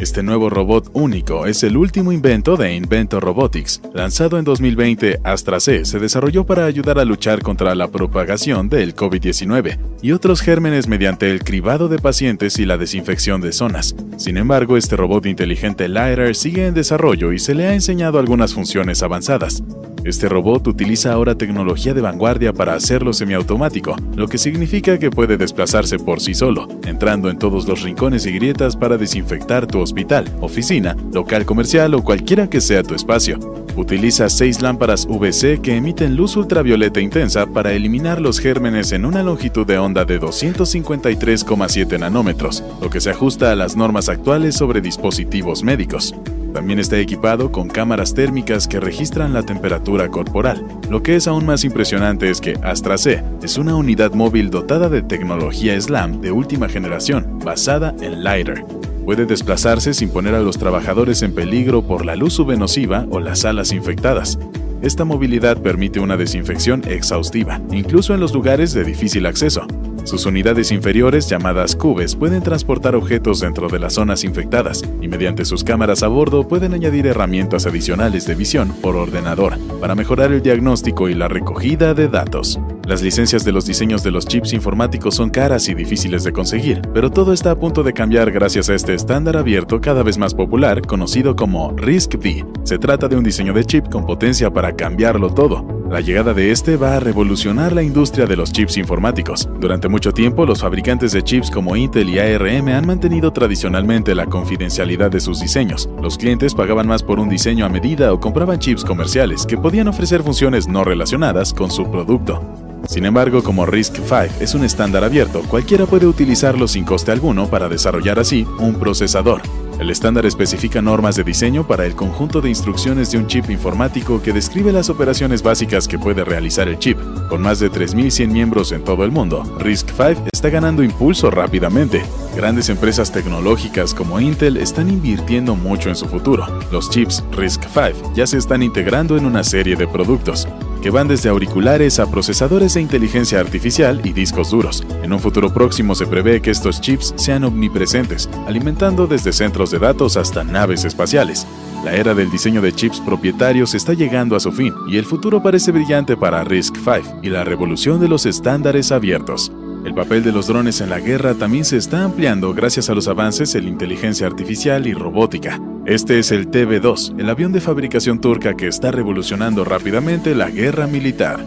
Este 0.00 0.22
nuevo 0.22 0.48
robot 0.48 0.88
único 0.94 1.44
es 1.44 1.62
el 1.62 1.76
último 1.76 2.10
invento 2.10 2.56
de 2.56 2.74
Invento 2.74 3.20
Robotics. 3.20 3.82
Lanzado 3.92 4.38
en 4.38 4.46
2020, 4.46 5.20
Astra 5.24 5.60
C 5.60 5.84
se 5.84 5.98
desarrolló 5.98 6.46
para 6.46 6.64
ayudar 6.64 6.98
a 6.98 7.04
luchar 7.04 7.42
contra 7.42 7.74
la 7.74 7.88
propagación 7.88 8.70
del 8.70 8.96
COVID-19 8.96 9.78
y 10.00 10.12
otros 10.12 10.40
gérmenes 10.40 10.88
mediante 10.88 11.30
el 11.30 11.44
cribado 11.44 11.88
de 11.88 11.98
pacientes 11.98 12.58
y 12.58 12.64
la 12.64 12.78
desinfección 12.78 13.42
de 13.42 13.52
zonas. 13.52 13.94
Sin 14.16 14.38
embargo, 14.38 14.78
este 14.78 14.96
robot 14.96 15.26
inteligente 15.26 15.86
LiDAR 15.86 16.34
sigue 16.34 16.66
en 16.66 16.72
desarrollo 16.72 17.32
y 17.32 17.38
se 17.38 17.54
le 17.54 17.66
ha 17.66 17.74
enseñado 17.74 18.18
algunas 18.18 18.54
funciones 18.54 19.02
avanzadas. 19.02 19.62
Este 20.02 20.30
robot 20.30 20.66
utiliza 20.66 21.12
ahora 21.12 21.34
tecnología 21.34 21.92
de 21.92 22.00
vanguardia 22.00 22.54
para 22.54 22.72
hacerlo 22.72 23.12
semiautomático, 23.12 23.96
lo 24.16 24.28
que 24.28 24.38
significa 24.38 24.98
que 24.98 25.10
puede 25.10 25.36
desplazarse 25.36 25.98
por 25.98 26.20
sí 26.20 26.32
solo, 26.32 26.68
entrando 26.86 27.28
en 27.28 27.38
todos 27.38 27.68
los 27.68 27.82
rincones 27.82 28.24
y 28.24 28.32
grietas 28.32 28.76
para 28.76 28.96
desinfectar 28.96 29.66
tu 29.66 29.78
hospital, 29.90 30.24
oficina, 30.40 30.96
local 31.12 31.44
comercial 31.44 31.94
o 31.94 32.04
cualquiera 32.04 32.48
que 32.48 32.60
sea 32.60 32.84
tu 32.84 32.94
espacio. 32.94 33.38
Utiliza 33.76 34.28
seis 34.28 34.62
lámparas 34.62 35.06
VC 35.06 35.60
que 35.60 35.76
emiten 35.76 36.16
luz 36.16 36.36
ultravioleta 36.36 37.00
intensa 37.00 37.46
para 37.46 37.72
eliminar 37.72 38.20
los 38.20 38.38
gérmenes 38.38 38.92
en 38.92 39.04
una 39.04 39.22
longitud 39.22 39.66
de 39.66 39.78
onda 39.78 40.04
de 40.04 40.20
253,7 40.20 41.98
nanómetros, 41.98 42.62
lo 42.80 42.88
que 42.88 43.00
se 43.00 43.10
ajusta 43.10 43.50
a 43.50 43.56
las 43.56 43.76
normas 43.76 44.08
actuales 44.08 44.54
sobre 44.54 44.80
dispositivos 44.80 45.64
médicos. 45.64 46.14
También 46.52 46.78
está 46.80 46.98
equipado 46.98 47.52
con 47.52 47.68
cámaras 47.68 48.12
térmicas 48.14 48.66
que 48.66 48.80
registran 48.80 49.32
la 49.32 49.44
temperatura 49.44 50.08
corporal. 50.08 50.66
Lo 50.88 51.02
que 51.02 51.16
es 51.16 51.28
aún 51.28 51.46
más 51.46 51.64
impresionante 51.64 52.28
es 52.28 52.40
que 52.40 52.58
Astra 52.62 52.98
C 52.98 53.22
es 53.42 53.56
una 53.56 53.76
unidad 53.76 54.12
móvil 54.14 54.50
dotada 54.50 54.88
de 54.88 55.02
tecnología 55.02 55.80
SLAM 55.80 56.20
de 56.20 56.32
última 56.32 56.68
generación, 56.68 57.38
basada 57.44 57.94
en 58.00 58.24
LiDAR. 58.24 58.64
Puede 59.10 59.26
desplazarse 59.26 59.92
sin 59.92 60.10
poner 60.10 60.36
a 60.36 60.40
los 60.40 60.56
trabajadores 60.56 61.22
en 61.22 61.34
peligro 61.34 61.82
por 61.82 62.06
la 62.06 62.14
luz 62.14 62.38
UV 62.38 62.56
nociva 62.56 63.08
o 63.10 63.18
las 63.18 63.40
salas 63.40 63.72
infectadas. 63.72 64.38
Esta 64.82 65.04
movilidad 65.04 65.60
permite 65.60 65.98
una 65.98 66.16
desinfección 66.16 66.84
exhaustiva, 66.86 67.60
incluso 67.72 68.14
en 68.14 68.20
los 68.20 68.32
lugares 68.32 68.72
de 68.72 68.84
difícil 68.84 69.26
acceso. 69.26 69.66
Sus 70.04 70.26
unidades 70.26 70.70
inferiores, 70.70 71.28
llamadas 71.28 71.74
cubes, 71.74 72.14
pueden 72.14 72.44
transportar 72.44 72.94
objetos 72.94 73.40
dentro 73.40 73.66
de 73.66 73.80
las 73.80 73.94
zonas 73.94 74.22
infectadas 74.22 74.84
y 75.02 75.08
mediante 75.08 75.44
sus 75.44 75.64
cámaras 75.64 76.04
a 76.04 76.06
bordo 76.06 76.46
pueden 76.46 76.72
añadir 76.72 77.08
herramientas 77.08 77.66
adicionales 77.66 78.28
de 78.28 78.36
visión 78.36 78.72
por 78.80 78.94
ordenador 78.94 79.58
para 79.80 79.96
mejorar 79.96 80.30
el 80.30 80.40
diagnóstico 80.40 81.08
y 81.08 81.14
la 81.14 81.26
recogida 81.26 81.94
de 81.94 82.06
datos. 82.06 82.60
Las 82.90 83.02
licencias 83.02 83.44
de 83.44 83.52
los 83.52 83.66
diseños 83.66 84.02
de 84.02 84.10
los 84.10 84.26
chips 84.26 84.52
informáticos 84.52 85.14
son 85.14 85.30
caras 85.30 85.68
y 85.68 85.74
difíciles 85.74 86.24
de 86.24 86.32
conseguir, 86.32 86.82
pero 86.92 87.08
todo 87.08 87.32
está 87.32 87.52
a 87.52 87.56
punto 87.56 87.84
de 87.84 87.92
cambiar 87.92 88.32
gracias 88.32 88.68
a 88.68 88.74
este 88.74 88.94
estándar 88.94 89.36
abierto 89.36 89.80
cada 89.80 90.02
vez 90.02 90.18
más 90.18 90.34
popular 90.34 90.82
conocido 90.82 91.36
como 91.36 91.70
RISC-V. 91.76 92.44
Se 92.64 92.78
trata 92.80 93.06
de 93.06 93.14
un 93.14 93.22
diseño 93.22 93.52
de 93.52 93.64
chip 93.64 93.88
con 93.88 94.04
potencia 94.04 94.50
para 94.50 94.74
cambiarlo 94.74 95.32
todo. 95.32 95.84
La 95.88 96.00
llegada 96.00 96.34
de 96.34 96.50
este 96.50 96.76
va 96.76 96.96
a 96.96 97.00
revolucionar 97.00 97.72
la 97.72 97.84
industria 97.84 98.26
de 98.26 98.34
los 98.34 98.50
chips 98.50 98.76
informáticos. 98.76 99.48
Durante 99.60 99.88
mucho 99.88 100.10
tiempo, 100.10 100.44
los 100.44 100.60
fabricantes 100.60 101.12
de 101.12 101.22
chips 101.22 101.48
como 101.48 101.76
Intel 101.76 102.10
y 102.10 102.18
ARM 102.18 102.70
han 102.70 102.88
mantenido 102.88 103.32
tradicionalmente 103.32 104.16
la 104.16 104.26
confidencialidad 104.26 105.12
de 105.12 105.20
sus 105.20 105.38
diseños. 105.38 105.88
Los 106.02 106.18
clientes 106.18 106.56
pagaban 106.56 106.88
más 106.88 107.04
por 107.04 107.20
un 107.20 107.28
diseño 107.28 107.64
a 107.64 107.68
medida 107.68 108.12
o 108.12 108.18
compraban 108.18 108.58
chips 108.58 108.84
comerciales 108.84 109.46
que 109.46 109.56
podían 109.56 109.86
ofrecer 109.86 110.24
funciones 110.24 110.66
no 110.66 110.82
relacionadas 110.82 111.54
con 111.54 111.70
su 111.70 111.88
producto. 111.88 112.42
Sin 112.88 113.04
embargo, 113.04 113.42
como 113.42 113.66
RISC-V 113.66 114.30
es 114.40 114.54
un 114.54 114.64
estándar 114.64 115.04
abierto, 115.04 115.42
cualquiera 115.42 115.86
puede 115.86 116.06
utilizarlo 116.06 116.66
sin 116.66 116.84
coste 116.84 117.12
alguno 117.12 117.48
para 117.48 117.68
desarrollar 117.68 118.18
así 118.18 118.46
un 118.58 118.74
procesador. 118.74 119.42
El 119.80 119.88
estándar 119.88 120.26
especifica 120.26 120.82
normas 120.82 121.16
de 121.16 121.24
diseño 121.24 121.66
para 121.66 121.86
el 121.86 121.94
conjunto 121.94 122.42
de 122.42 122.50
instrucciones 122.50 123.10
de 123.10 123.18
un 123.18 123.26
chip 123.26 123.48
informático 123.48 124.20
que 124.20 124.34
describe 124.34 124.72
las 124.72 124.90
operaciones 124.90 125.42
básicas 125.42 125.88
que 125.88 125.98
puede 125.98 126.22
realizar 126.22 126.68
el 126.68 126.78
chip. 126.78 126.98
Con 127.30 127.40
más 127.40 127.60
de 127.60 127.72
3.100 127.72 128.28
miembros 128.28 128.72
en 128.72 128.84
todo 128.84 129.04
el 129.04 129.10
mundo, 129.10 129.42
RISC-V 129.58 130.28
está 130.30 130.50
ganando 130.50 130.82
impulso 130.82 131.30
rápidamente. 131.30 132.02
Grandes 132.36 132.68
empresas 132.68 133.10
tecnológicas 133.10 133.94
como 133.94 134.20
Intel 134.20 134.58
están 134.58 134.90
invirtiendo 134.90 135.56
mucho 135.56 135.88
en 135.88 135.96
su 135.96 136.06
futuro. 136.06 136.46
Los 136.70 136.90
chips 136.90 137.24
RISC-V 137.32 137.94
ya 138.14 138.26
se 138.26 138.36
están 138.36 138.62
integrando 138.62 139.16
en 139.16 139.24
una 139.24 139.42
serie 139.42 139.76
de 139.76 139.88
productos. 139.88 140.46
Que 140.80 140.90
van 140.90 141.08
desde 141.08 141.28
auriculares 141.28 141.98
a 141.98 142.10
procesadores 142.10 142.74
de 142.74 142.80
inteligencia 142.80 143.40
artificial 143.40 144.00
y 144.04 144.12
discos 144.12 144.50
duros. 144.50 144.84
En 145.02 145.12
un 145.12 145.20
futuro 145.20 145.52
próximo 145.52 145.94
se 145.94 146.06
prevé 146.06 146.40
que 146.40 146.50
estos 146.50 146.80
chips 146.80 147.14
sean 147.16 147.44
omnipresentes, 147.44 148.28
alimentando 148.46 149.06
desde 149.06 149.32
centros 149.32 149.70
de 149.70 149.78
datos 149.78 150.16
hasta 150.16 150.44
naves 150.44 150.84
espaciales. 150.84 151.46
La 151.84 151.94
era 151.94 152.14
del 152.14 152.30
diseño 152.30 152.60
de 152.60 152.72
chips 152.72 153.00
propietarios 153.00 153.74
está 153.74 153.94
llegando 153.94 154.36
a 154.36 154.40
su 154.40 154.52
fin 154.52 154.74
y 154.88 154.98
el 154.98 155.06
futuro 155.06 155.42
parece 155.42 155.72
brillante 155.72 156.16
para 156.16 156.44
RISC-V 156.44 157.02
y 157.22 157.30
la 157.30 157.44
revolución 157.44 158.00
de 158.00 158.08
los 158.08 158.26
estándares 158.26 158.92
abiertos. 158.92 159.50
El 159.84 159.94
papel 159.94 160.22
de 160.22 160.32
los 160.32 160.46
drones 160.46 160.82
en 160.82 160.90
la 160.90 161.00
guerra 161.00 161.34
también 161.34 161.64
se 161.64 161.78
está 161.78 162.04
ampliando 162.04 162.52
gracias 162.52 162.90
a 162.90 162.94
los 162.94 163.08
avances 163.08 163.54
en 163.54 163.66
inteligencia 163.66 164.26
artificial 164.26 164.86
y 164.86 164.92
robótica. 164.92 165.58
Este 165.86 166.18
es 166.18 166.30
el 166.30 166.50
TB2, 166.50 167.18
el 167.18 167.30
avión 167.30 167.52
de 167.52 167.60
fabricación 167.60 168.20
turca 168.20 168.54
que 168.54 168.66
está 168.66 168.90
revolucionando 168.90 169.64
rápidamente 169.64 170.34
la 170.34 170.50
guerra 170.50 170.86
militar. 170.86 171.40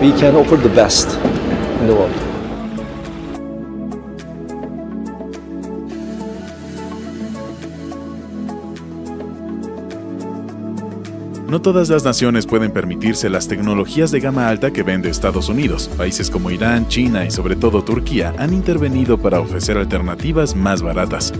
We 0.00 0.12
can 0.20 0.36
offer 0.36 0.56
the 0.56 0.68
best 0.68 1.10
in 1.80 1.88
the 1.88 1.92
world. 1.92 2.14
No 11.48 11.60
todas 11.60 11.88
las 11.88 12.04
naciones 12.04 12.46
pueden 12.46 12.72
permitirse 12.72 13.28
las 13.30 13.48
tecnologías 13.48 14.10
de 14.10 14.20
gama 14.20 14.48
alta 14.48 14.72
que 14.72 14.82
vende 14.82 15.10
Estados 15.10 15.48
Unidos. 15.48 15.90
Países 15.96 16.30
como 16.30 16.50
Irán, 16.50 16.88
China 16.88 17.24
y 17.24 17.30
sobre 17.30 17.56
todo 17.56 17.82
Turquía 17.82 18.32
han 18.38 18.54
intervenido 18.54 19.18
para 19.18 19.40
ofrecer 19.40 19.76
alternativas 19.76 20.56
más 20.56 20.82
baratas. 20.82 21.32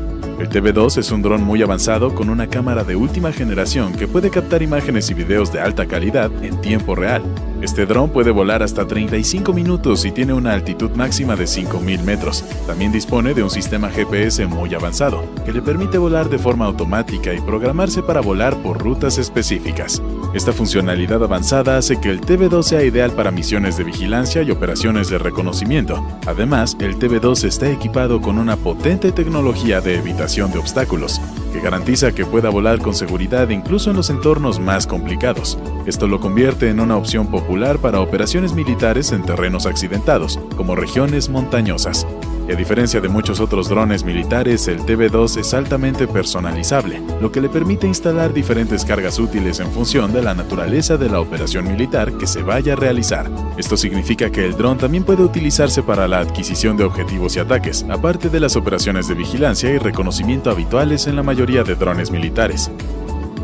El 0.45 0.51
TV2 0.51 0.99
es 0.99 1.11
un 1.11 1.23
dron 1.23 1.43
muy 1.43 1.63
avanzado 1.63 2.15
con 2.15 2.29
una 2.29 2.49
cámara 2.49 2.85
de 2.85 2.97
última 2.97 3.33
generación 3.33 3.95
que 3.95 4.07
puede 4.07 4.29
captar 4.29 4.61
imágenes 4.61 5.09
y 5.09 5.15
videos 5.15 5.51
de 5.51 5.59
alta 5.59 5.87
calidad 5.87 6.31
en 6.45 6.61
tiempo 6.61 6.95
real. 6.95 7.23
Este 7.63 7.87
dron 7.87 8.11
puede 8.11 8.31
volar 8.31 8.63
hasta 8.63 8.87
35 8.87 9.55
minutos 9.55 10.05
y 10.05 10.13
tiene 10.13 10.35
una 10.35 10.53
altitud 10.53 10.91
máxima 10.91 11.35
de 11.35 11.45
5.000 11.45 12.03
metros. 12.03 12.45
También 12.67 12.93
dispone 12.93 13.33
de 13.33 13.43
un 13.43 13.49
sistema 13.49 13.89
GPS 13.89 14.45
muy 14.45 14.75
avanzado, 14.75 15.25
que 15.47 15.53
le 15.55 15.63
permite 15.63 15.97
volar 15.97 16.29
de 16.29 16.37
forma 16.37 16.67
automática 16.67 17.33
y 17.33 17.41
programarse 17.41 18.03
para 18.03 18.21
volar 18.21 18.55
por 18.59 18.77
rutas 18.77 19.17
específicas. 19.17 20.03
Esta 20.35 20.53
funcionalidad 20.53 21.23
avanzada 21.23 21.79
hace 21.79 22.01
que 22.01 22.11
el 22.11 22.21
TV2 22.21 22.65
sea 22.65 22.83
ideal 22.83 23.13
para 23.13 23.31
misiones 23.31 23.77
de 23.77 23.85
vigilancia 23.85 24.43
y 24.43 24.51
operaciones 24.51 25.09
de 25.09 25.19
reconocimiento. 25.19 26.05
Además, 26.27 26.77
el 26.81 26.99
TV2 26.99 27.45
está 27.45 27.71
equipado 27.71 28.21
con 28.21 28.39
una 28.39 28.57
potente 28.57 29.13
tecnología 29.13 29.81
de 29.81 29.95
evitación 29.95 30.51
de 30.51 30.59
obstáculos, 30.59 31.21
que 31.53 31.61
garantiza 31.61 32.11
que 32.13 32.27
pueda 32.27 32.51
volar 32.51 32.81
con 32.81 32.97
seguridad 32.97 33.51
incluso 33.51 33.91
en 33.91 33.97
los 33.97 34.11
entornos 34.11 34.59
más 34.59 34.89
complicados. 34.89 35.57
Esto 35.87 36.09
lo 36.09 36.19
convierte 36.19 36.69
en 36.69 36.81
una 36.81 36.97
opción 36.97 37.29
popular 37.29 37.79
para 37.79 38.01
operaciones 38.01 38.55
militares 38.55 39.13
en 39.13 39.23
terrenos 39.23 39.67
accidentados, 39.67 40.41
como 40.57 40.75
regiones 40.75 41.29
montañosas. 41.29 42.09
A 42.47 42.57
diferencia 42.57 43.01
de 43.01 43.09
muchos 43.09 43.41
otros 43.41 43.71
drones 43.71 44.05
militares, 44.05 44.69
el 44.69 44.81
TV2 44.81 45.39
es 45.39 45.55
altamente 45.55 46.07
personalizable, 46.07 47.03
lo 47.21 47.33
que 47.33 47.41
le 47.41 47.49
permite 47.49 47.87
instalar 47.87 48.35
diferentes 48.35 48.85
cargas 48.85 49.19
útiles 49.19 49.61
en 49.61 49.73
función 49.73 50.13
de 50.13 50.23
la 50.23 50.35
naturaleza 50.35 50.99
de 50.99 51.09
la 51.09 51.21
operación 51.21 51.67
militar 51.67 52.13
que 52.19 52.27
se 52.27 52.43
vaya 52.43 52.75
a 52.75 52.77
realizar. 52.77 53.31
Esto 53.57 53.79
significa 53.79 54.31
que 54.31 54.45
el 54.45 54.57
dron 54.57 54.77
también 54.77 55.05
puede 55.05 55.23
utilizarse 55.23 55.83
para 55.83 56.07
la 56.07 56.21
adquisición 56.21 56.77
de 56.77 56.85
objetivos 56.85 57.35
y 57.35 57.41
ataques, 57.41 57.85
aparte 57.89 58.29
de 58.29 58.41
las 58.41 58.57
operaciones 58.57 59.09
de 59.09 59.15
vigilancia 59.15 59.71
y 59.71 59.79
reconocimiento 59.79 60.51
habituales 60.51 61.07
en 61.07 61.17
la 61.17 61.23
mayoría 61.23 61.65
de 61.65 61.75
drones 61.75 62.11
militares. 62.11 62.71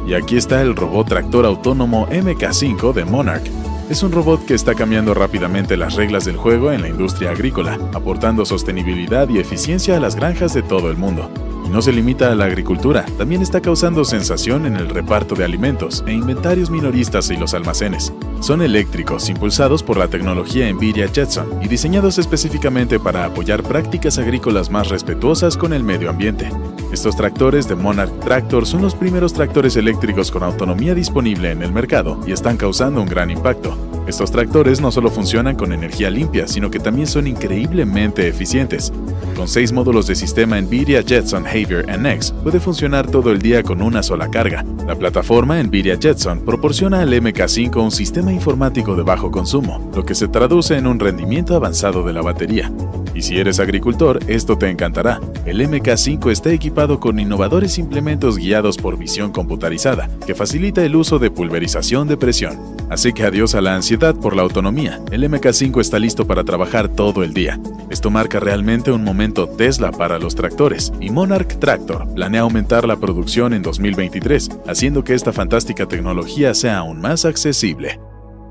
Y 0.07 0.13
aquí 0.13 0.37
está 0.37 0.61
el 0.61 0.77
robot 0.77 1.09
tractor 1.09 1.47
autónomo 1.47 2.07
MK5 2.09 2.93
de 2.93 3.05
Monarch, 3.07 3.45
es 3.91 4.05
un 4.05 4.13
robot 4.13 4.47
que 4.47 4.55
está 4.55 4.77
cambiando 4.77 5.15
rápidamente 5.15 5.77
las 5.77 5.97
reglas 5.97 6.25
del 6.25 6.37
juego 6.37 6.71
en 6.71 6.81
la 6.81 6.89
industria 6.89 7.33
agrícola, 7.33 7.77
aportando 7.93 8.47
sostenibilidad 8.47 9.29
y 9.29 9.41
eficiencia 9.41 9.97
a 9.97 10.01
las 10.01 10.15
granjas 10.15 10.55
de 10.55 10.63
todo 10.63 10.93
el 10.93 10.97
mundo. 10.97 11.29
Y 11.67 11.71
no 11.71 11.83
se 11.83 11.93
limita 11.93 12.31
a 12.31 12.37
la 12.37 12.45
agricultura, 12.45 13.05
también 13.19 13.43
está 13.43 13.61
causando 13.61 14.05
sensación 14.05 14.65
en 14.65 14.77
el 14.77 14.89
reparto 14.89 15.35
de 15.35 15.45
alimentos 15.45 16.05
e 16.07 16.13
inventarios 16.13 16.71
minoristas 16.71 17.31
y 17.31 17.37
los 17.37 17.53
almacenes. 17.53 18.13
Son 18.39 18.63
eléctricos, 18.63 19.29
impulsados 19.29 19.83
por 19.83 19.97
la 19.97 20.07
tecnología 20.07 20.73
Nvidia 20.73 21.09
Jetson 21.09 21.61
y 21.61 21.67
diseñados 21.67 22.19
específicamente 22.19 23.01
para 23.01 23.25
apoyar 23.25 23.65
prácticas 23.65 24.19
agrícolas 24.19 24.71
más 24.71 24.89
respetuosas 24.89 25.57
con 25.57 25.73
el 25.73 25.83
medio 25.83 26.11
ambiente. 26.11 26.49
Estos 26.93 27.15
tractores 27.15 27.69
de 27.69 27.77
Monarch 27.77 28.19
Tractor 28.19 28.67
son 28.67 28.83
los 28.83 28.97
primeros 28.97 29.33
tractores 29.33 29.77
eléctricos 29.77 30.33
con 30.33 30.43
autonomía 30.43 30.93
disponible 30.93 31.53
en 31.53 31.63
el 31.63 31.73
mercado 31.73 32.19
y 32.27 32.33
están 32.33 32.57
causando 32.57 33.01
un 33.01 33.09
gran 33.09 33.31
impacto. 33.31 33.77
Estos 34.09 34.33
tractores 34.33 34.81
no 34.81 34.91
solo 34.91 35.09
funcionan 35.09 35.55
con 35.55 35.73
energía 35.73 36.11
limpia, 36.11 36.49
sino 36.49 36.69
que 36.69 36.81
también 36.81 37.07
son 37.07 37.29
increíblemente 37.29 38.27
eficientes. 38.27 38.93
Con 39.37 39.47
seis 39.47 39.71
módulos 39.71 40.09
de 40.09 40.17
sistema 40.17 40.61
Nvidia 40.61 41.03
Jetson 41.03 41.45
Javier 41.45 41.87
NX, 41.87 42.33
puede 42.43 42.59
funcionar 42.59 43.07
todo 43.07 43.31
el 43.31 43.41
día 43.41 43.63
con 43.63 43.83
una 43.83 44.03
sola 44.03 44.29
carga. 44.29 44.65
La 44.85 44.97
plataforma 44.97 45.63
Nvidia 45.63 45.97
Jetson 45.97 46.41
proporciona 46.41 47.03
al 47.03 47.13
MK5 47.13 47.81
un 47.81 47.93
sistema 47.93 48.33
informático 48.33 48.97
de 48.97 49.05
bajo 49.05 49.31
consumo, 49.31 49.89
lo 49.95 50.05
que 50.05 50.17
se 50.17 50.27
traduce 50.27 50.77
en 50.77 50.89
un 50.89 50.99
rendimiento 50.99 51.55
avanzado 51.55 52.03
de 52.03 52.13
la 52.13 52.23
batería. 52.23 52.73
Y 53.15 53.23
si 53.23 53.39
eres 53.39 53.61
agricultor, 53.61 54.19
esto 54.27 54.59
te 54.59 54.71
encantará. 54.71 55.21
El 55.45 55.61
MK5 55.61 56.31
está 56.31 56.51
equipado 56.53 56.80
con 56.89 57.21
innovadores 57.21 57.77
implementos 57.77 58.39
guiados 58.39 58.79
por 58.79 58.97
visión 58.97 59.33
computarizada, 59.33 60.09
que 60.27 60.35
facilita 60.35 60.83
el 60.83 60.97
uso 60.97 61.19
de 61.19 61.31
pulverización 61.31 62.09
de 62.09 62.17
presión. 62.17 62.59
Así 62.89 63.13
que 63.13 63.25
adiós 63.25 63.55
a 63.55 63.61
la 63.61 63.75
ansiedad 63.75 64.15
por 64.15 64.35
la 64.35 64.43
autonomía. 64.43 64.99
El 65.13 65.25
MK5 65.25 65.79
está 65.79 65.99
listo 65.99 66.27
para 66.27 66.43
trabajar 66.43 66.89
todo 66.89 67.23
el 67.23 67.35
día. 67.35 67.61
Esto 67.91 68.11
marca 68.11 68.41
realmente 68.41 68.93
un 68.93 69.05
momento 69.05 69.47
Tesla 69.47 69.93
para 69.93 70.19
los 70.19 70.35
tractores, 70.35 70.91
y 71.01 71.11
Monarch 71.11 71.59
Tractor 71.59 72.07
planea 72.15 72.41
aumentar 72.41 72.87
la 72.87 72.97
producción 72.97 73.53
en 73.53 73.61
2023, 73.61 74.49
haciendo 74.67 75.05
que 75.05 75.13
esta 75.13 75.35
fantástica 75.35 75.87
tecnología 75.87 76.55
sea 76.55 76.79
aún 76.79 77.01
más 77.03 77.27
accesible. 77.27 78.01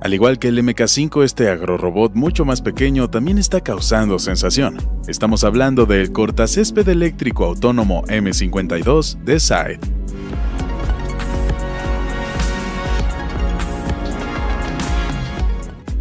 Al 0.02 0.14
igual 0.14 0.40
que 0.40 0.48
el 0.48 0.58
MK5, 0.64 1.24
este 1.26 1.50
agrorobot 1.50 2.14
mucho 2.16 2.46
más 2.46 2.62
pequeño 2.62 3.10
también 3.10 3.38
está 3.38 3.62
causando 3.62 4.18
sensación. 4.18 4.78
Estamos 5.08 5.44
hablando 5.44 5.86
del 5.86 6.14
cortacésped 6.14 6.88
eléctrico 6.88 7.46
autónomo 7.46 8.04
M52 8.04 9.22
de 9.24 9.40
Side. 9.42 9.80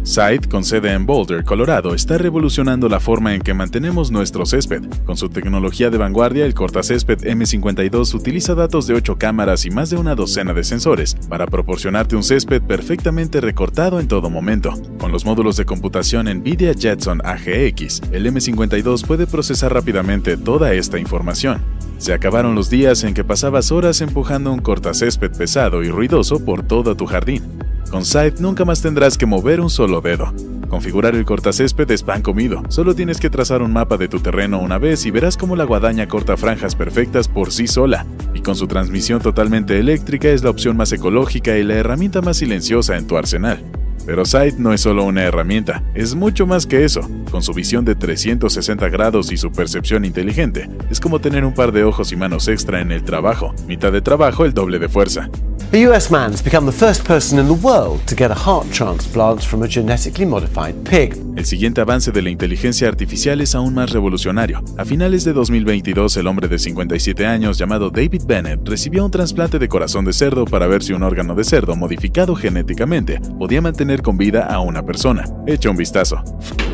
Side, 0.09 0.49
con 0.49 0.63
sede 0.63 0.93
en 0.93 1.05
Boulder, 1.05 1.43
Colorado, 1.43 1.93
está 1.93 2.17
revolucionando 2.17 2.89
la 2.89 2.99
forma 2.99 3.35
en 3.35 3.43
que 3.43 3.53
mantenemos 3.53 4.09
nuestro 4.09 4.43
césped. 4.43 4.81
Con 5.05 5.17
su 5.17 5.29
tecnología 5.29 5.91
de 5.91 5.99
vanguardia, 5.99 6.47
el 6.47 6.55
cortacésped 6.55 7.19
M52 7.19 8.15
utiliza 8.15 8.55
datos 8.55 8.87
de 8.87 8.95
8 8.95 9.19
cámaras 9.19 9.67
y 9.67 9.69
más 9.69 9.91
de 9.91 9.97
una 9.97 10.15
docena 10.15 10.55
de 10.55 10.63
sensores 10.63 11.13
para 11.29 11.45
proporcionarte 11.45 12.15
un 12.15 12.23
césped 12.23 12.59
perfectamente 12.63 13.39
recortado 13.39 13.99
en 13.99 14.07
todo 14.07 14.31
momento. 14.31 14.73
Con 14.97 15.11
los 15.11 15.25
módulos 15.25 15.57
de 15.57 15.65
computación 15.65 16.25
NVIDIA 16.25 16.73
Jetson 16.73 17.21
AGX, 17.23 18.01
el 18.11 18.25
M52 18.25 19.05
puede 19.05 19.27
procesar 19.27 19.75
rápidamente 19.75 20.37
toda 20.37 20.73
esta 20.73 20.97
información. 20.97 21.61
Se 21.99 22.13
acabaron 22.13 22.55
los 22.55 22.71
días 22.71 23.03
en 23.03 23.13
que 23.13 23.23
pasabas 23.23 23.71
horas 23.71 24.01
empujando 24.01 24.51
un 24.51 24.59
cortacésped 24.59 25.37
pesado 25.37 25.83
y 25.83 25.91
ruidoso 25.91 26.43
por 26.43 26.63
todo 26.63 26.95
tu 26.95 27.05
jardín. 27.05 27.68
Con 27.89 28.05
Scythe 28.05 28.39
nunca 28.39 28.65
más 28.65 28.83
tendrás 28.83 29.17
que 29.17 29.25
mover 29.25 29.59
un 29.59 29.69
solo 29.69 29.99
dedo. 29.99 30.31
Configurar 30.69 31.15
el 31.15 31.25
cortacésped 31.25 31.89
es 31.89 32.03
pan 32.03 32.21
comido. 32.21 32.61
Solo 32.69 32.93
tienes 32.93 33.19
que 33.19 33.31
trazar 33.31 33.63
un 33.63 33.73
mapa 33.73 33.97
de 33.97 34.07
tu 34.07 34.19
terreno 34.19 34.59
una 34.59 34.77
vez 34.77 35.07
y 35.07 35.11
verás 35.11 35.35
cómo 35.35 35.55
la 35.55 35.63
guadaña 35.63 36.07
corta 36.07 36.37
franjas 36.37 36.75
perfectas 36.75 37.27
por 37.27 37.51
sí 37.51 37.65
sola. 37.65 38.05
Y 38.35 38.41
con 38.41 38.55
su 38.55 38.67
transmisión 38.67 39.21
totalmente 39.21 39.79
eléctrica 39.79 40.29
es 40.29 40.43
la 40.43 40.51
opción 40.51 40.77
más 40.77 40.91
ecológica 40.91 41.57
y 41.57 41.63
la 41.63 41.75
herramienta 41.75 42.21
más 42.21 42.37
silenciosa 42.37 42.95
en 42.95 43.07
tu 43.07 43.17
arsenal. 43.17 43.65
Pero 44.09 44.25
Sight 44.25 44.55
no 44.55 44.73
es 44.73 44.81
solo 44.81 45.03
una 45.03 45.21
herramienta, 45.21 45.83
es 45.93 46.15
mucho 46.15 46.47
más 46.47 46.65
que 46.65 46.83
eso. 46.83 47.07
Con 47.29 47.43
su 47.43 47.53
visión 47.53 47.85
de 47.85 47.93
360 47.93 48.89
grados 48.89 49.31
y 49.31 49.37
su 49.37 49.51
percepción 49.51 50.03
inteligente, 50.03 50.67
es 50.89 50.99
como 50.99 51.19
tener 51.19 51.45
un 51.45 51.53
par 51.53 51.71
de 51.71 51.83
ojos 51.83 52.11
y 52.11 52.15
manos 52.15 52.47
extra 52.47 52.81
en 52.81 52.91
el 52.91 53.03
trabajo. 53.03 53.53
Mitad 53.67 53.91
de 53.91 54.01
trabajo, 54.01 54.45
el 54.45 54.55
doble 54.55 54.79
de 54.79 54.89
fuerza. 54.89 55.29
A 55.71 55.77
US 55.87 56.09
man 56.09 56.31
has 56.31 56.43
become 56.43 56.65
the 56.65 56.75
first 56.75 57.05
person 57.05 57.37
in 57.37 57.45
the 57.45 57.53
world 57.53 58.03
to 58.07 58.15
get 58.15 58.31
a 58.31 58.33
heart 58.33 58.65
transplant 58.71 59.43
from 59.43 59.61
a 59.61 59.67
genetically 59.67 60.25
modified 60.25 60.73
pig. 60.89 61.15
El 61.35 61.45
siguiente 61.45 61.79
avance 61.79 62.11
de 62.11 62.23
la 62.23 62.31
inteligencia 62.31 62.87
artificial 62.87 63.39
es 63.39 63.53
aún 63.53 63.75
más 63.75 63.91
revolucionario. 63.91 64.63
A 64.79 64.83
finales 64.83 65.25
de 65.25 65.33
2022, 65.33 66.17
el 66.17 66.25
hombre 66.25 66.47
de 66.47 66.57
57 66.57 67.23
años 67.27 67.59
llamado 67.59 67.91
David 67.91 68.23
Bennett 68.25 68.67
recibió 68.67 69.05
un 69.05 69.11
trasplante 69.11 69.59
de 69.59 69.69
corazón 69.69 70.05
de 70.05 70.13
cerdo 70.13 70.45
para 70.45 70.65
ver 70.65 70.81
si 70.81 70.93
un 70.93 71.03
órgano 71.03 71.35
de 71.35 71.43
cerdo 71.43 71.75
modificado 71.75 72.33
genéticamente 72.33 73.21
podía 73.37 73.61
mantener 73.99 74.01
con 74.01 74.17
vida 74.17 74.45
a 74.45 74.59
una 74.59 74.81
persona. 74.83 75.23
Echa 75.45 75.69
un 75.69 75.77
vistazo. 75.77 76.21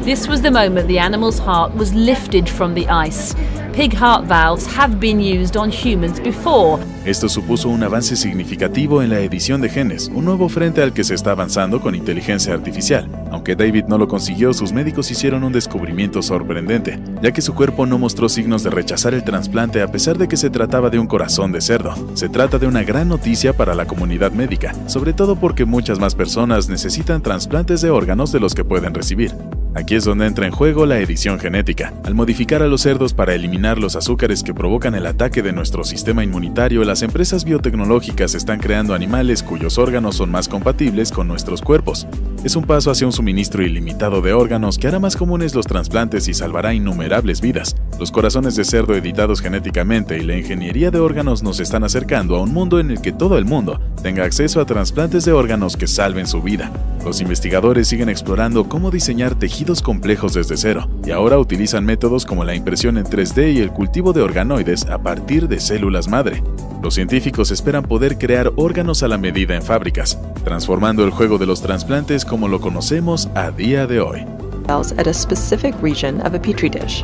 This 0.03 0.27
was 0.27 0.41
the 0.41 0.51
moment 0.51 0.87
the 0.87 0.99
animal's 0.99 1.39
heart 1.39 1.73
was 1.75 1.93
lifted 1.93 2.47
from 2.47 2.73
the 2.73 2.87
ice. 2.87 3.35
Pig 3.75 3.93
heart 3.93 4.25
valves 4.25 4.65
have 4.65 5.01
been 5.01 5.19
used 5.19 5.57
on 5.57 5.69
humans 5.69 6.21
before, 6.21 6.81
Esto 7.03 7.27
supuso 7.27 7.67
un 7.67 7.83
avance 7.83 8.15
significativo 8.15 9.03
en 9.03 9.09
la 9.09 9.19
edición 9.19 9.59
de 9.59 9.67
genes, 9.67 10.09
un 10.15 10.23
nuevo 10.23 10.47
frente 10.47 10.81
al 10.81 10.93
que 10.93 11.03
se 11.03 11.13
está 11.13 11.31
avanzando 11.31 11.81
con 11.81 11.93
inteligencia 11.93 12.53
artificial. 12.53 13.07
Aunque 13.31 13.55
David 13.55 13.83
no 13.89 13.97
lo 13.97 14.07
consiguió, 14.07 14.53
sus 14.53 14.71
médicos 14.71 15.11
hicieron 15.11 15.43
un 15.43 15.51
descubrimiento 15.51 16.21
sorprendente, 16.21 16.99
ya 17.21 17.33
que 17.33 17.41
su 17.41 17.53
cuerpo 17.53 17.85
no 17.85 17.99
mostró 17.99 18.29
signos 18.29 18.63
de 18.63 18.69
rechazar 18.69 19.13
el 19.13 19.25
trasplante 19.25 19.81
a 19.81 19.91
pesar 19.91 20.17
de 20.17 20.29
que 20.29 20.37
se 20.37 20.49
trataba 20.49 20.89
de 20.89 20.97
un 20.97 21.07
corazón 21.07 21.51
de 21.51 21.59
cerdo. 21.59 21.93
Se 22.13 22.29
trata 22.29 22.57
de 22.57 22.67
una 22.67 22.83
gran 22.83 23.09
noticia 23.09 23.51
para 23.51 23.75
la 23.75 23.85
comunidad 23.85 24.31
médica, 24.31 24.73
sobre 24.87 25.11
todo 25.11 25.35
porque 25.35 25.65
muchas 25.65 25.99
más 25.99 26.15
personas 26.15 26.69
necesitan 26.69 27.21
trasplantes 27.21 27.81
de 27.81 27.91
órganos 27.91 28.31
de 28.31 28.39
los 28.39 28.55
que 28.55 28.63
pueden 28.63 28.93
recibir. 28.93 29.35
Aquí 29.75 29.95
es 29.95 30.05
donde 30.05 30.25
entra 30.25 30.45
en 30.45 30.53
juego 30.53 30.85
la 30.85 30.99
edición 30.99 31.37
genética. 31.37 31.93
Al 32.05 32.15
modificar 32.15 32.63
a 32.63 32.67
los 32.67 32.79
cerdos 32.79 33.13
para 33.13 33.35
eliminar 33.35 33.77
los 33.77 33.97
azúcares 33.97 34.41
que 34.41 34.53
provocan 34.53 34.95
el 34.95 35.05
ataque 35.05 35.41
de 35.41 35.51
nuestro 35.51 35.83
sistema 35.83 36.23
inmunitario, 36.23 36.85
las 36.85 37.01
empresas 37.01 37.43
biotecnológicas 37.43 38.35
están 38.35 38.59
creando 38.59 38.93
animales 38.93 39.43
cuyos 39.43 39.77
órganos 39.77 40.15
son 40.15 40.31
más 40.31 40.47
compatibles 40.47 41.11
con 41.11 41.27
nuestros 41.27 41.61
cuerpos. 41.61 42.07
Es 42.45 42.55
un 42.55 42.63
paso 42.63 42.89
hacia 42.89 43.05
un 43.05 43.11
suministro 43.11 43.63
ilimitado 43.63 44.21
de 44.21 44.31
órganos 44.31 44.77
que 44.77 44.87
hará 44.87 44.99
más 44.99 45.17
comunes 45.17 45.53
los 45.53 45.67
trasplantes 45.67 46.29
y 46.29 46.33
salvará 46.33 46.73
innumerables 46.73 47.41
vidas. 47.41 47.75
Los 47.99 48.13
corazones 48.13 48.55
de 48.55 48.63
cerdo 48.63 48.95
editados 48.95 49.41
genéticamente 49.41 50.17
y 50.17 50.21
la 50.21 50.37
ingeniería 50.37 50.89
de 50.89 50.99
órganos 50.99 51.43
nos 51.43 51.59
están 51.59 51.83
acercando 51.83 52.37
a 52.37 52.41
un 52.41 52.53
mundo 52.53 52.79
en 52.79 52.91
el 52.91 53.01
que 53.01 53.11
todo 53.11 53.37
el 53.37 53.43
mundo 53.43 53.81
tenga 54.05 54.23
acceso 54.23 54.61
a 54.61 54.65
trasplantes 54.67 55.25
de 55.25 55.31
órganos 55.31 55.75
que 55.75 55.87
salven 55.87 56.27
su 56.27 56.39
vida. 56.39 56.71
Los 57.03 57.21
investigadores 57.21 57.87
siguen 57.87 58.07
explorando 58.07 58.69
cómo 58.69 58.91
diseñar 58.91 59.33
tejidos 59.33 59.81
complejos 59.81 60.35
desde 60.35 60.57
cero, 60.57 60.87
y 61.03 61.09
ahora 61.09 61.39
utilizan 61.39 61.83
métodos 61.83 62.23
como 62.23 62.43
la 62.43 62.53
impresión 62.53 62.99
en 62.99 63.05
3D 63.05 63.55
y 63.55 63.61
el 63.61 63.71
cultivo 63.71 64.13
de 64.13 64.21
organoides 64.21 64.85
a 64.85 64.99
partir 64.99 65.47
de 65.47 65.59
células 65.59 66.07
madre. 66.07 66.43
Los 66.83 66.93
científicos 66.93 67.49
esperan 67.49 67.81
poder 67.81 68.19
crear 68.19 68.53
órganos 68.57 69.01
a 69.01 69.07
la 69.07 69.17
medida 69.17 69.55
en 69.55 69.63
fábricas, 69.63 70.19
transformando 70.43 71.03
el 71.03 71.09
juego 71.09 71.39
de 71.39 71.47
los 71.47 71.63
trasplantes 71.63 72.25
como 72.25 72.47
lo 72.47 72.61
conocemos 72.61 73.27
a 73.33 73.49
día 73.49 73.87
de 73.87 74.01
hoy. 74.01 74.23
At 74.67 75.07
a 75.07 75.13
specific 75.15 75.73
region 75.81 76.21
of 76.21 76.35
a 76.35 76.39
petri 76.39 76.69
dish. 76.69 77.03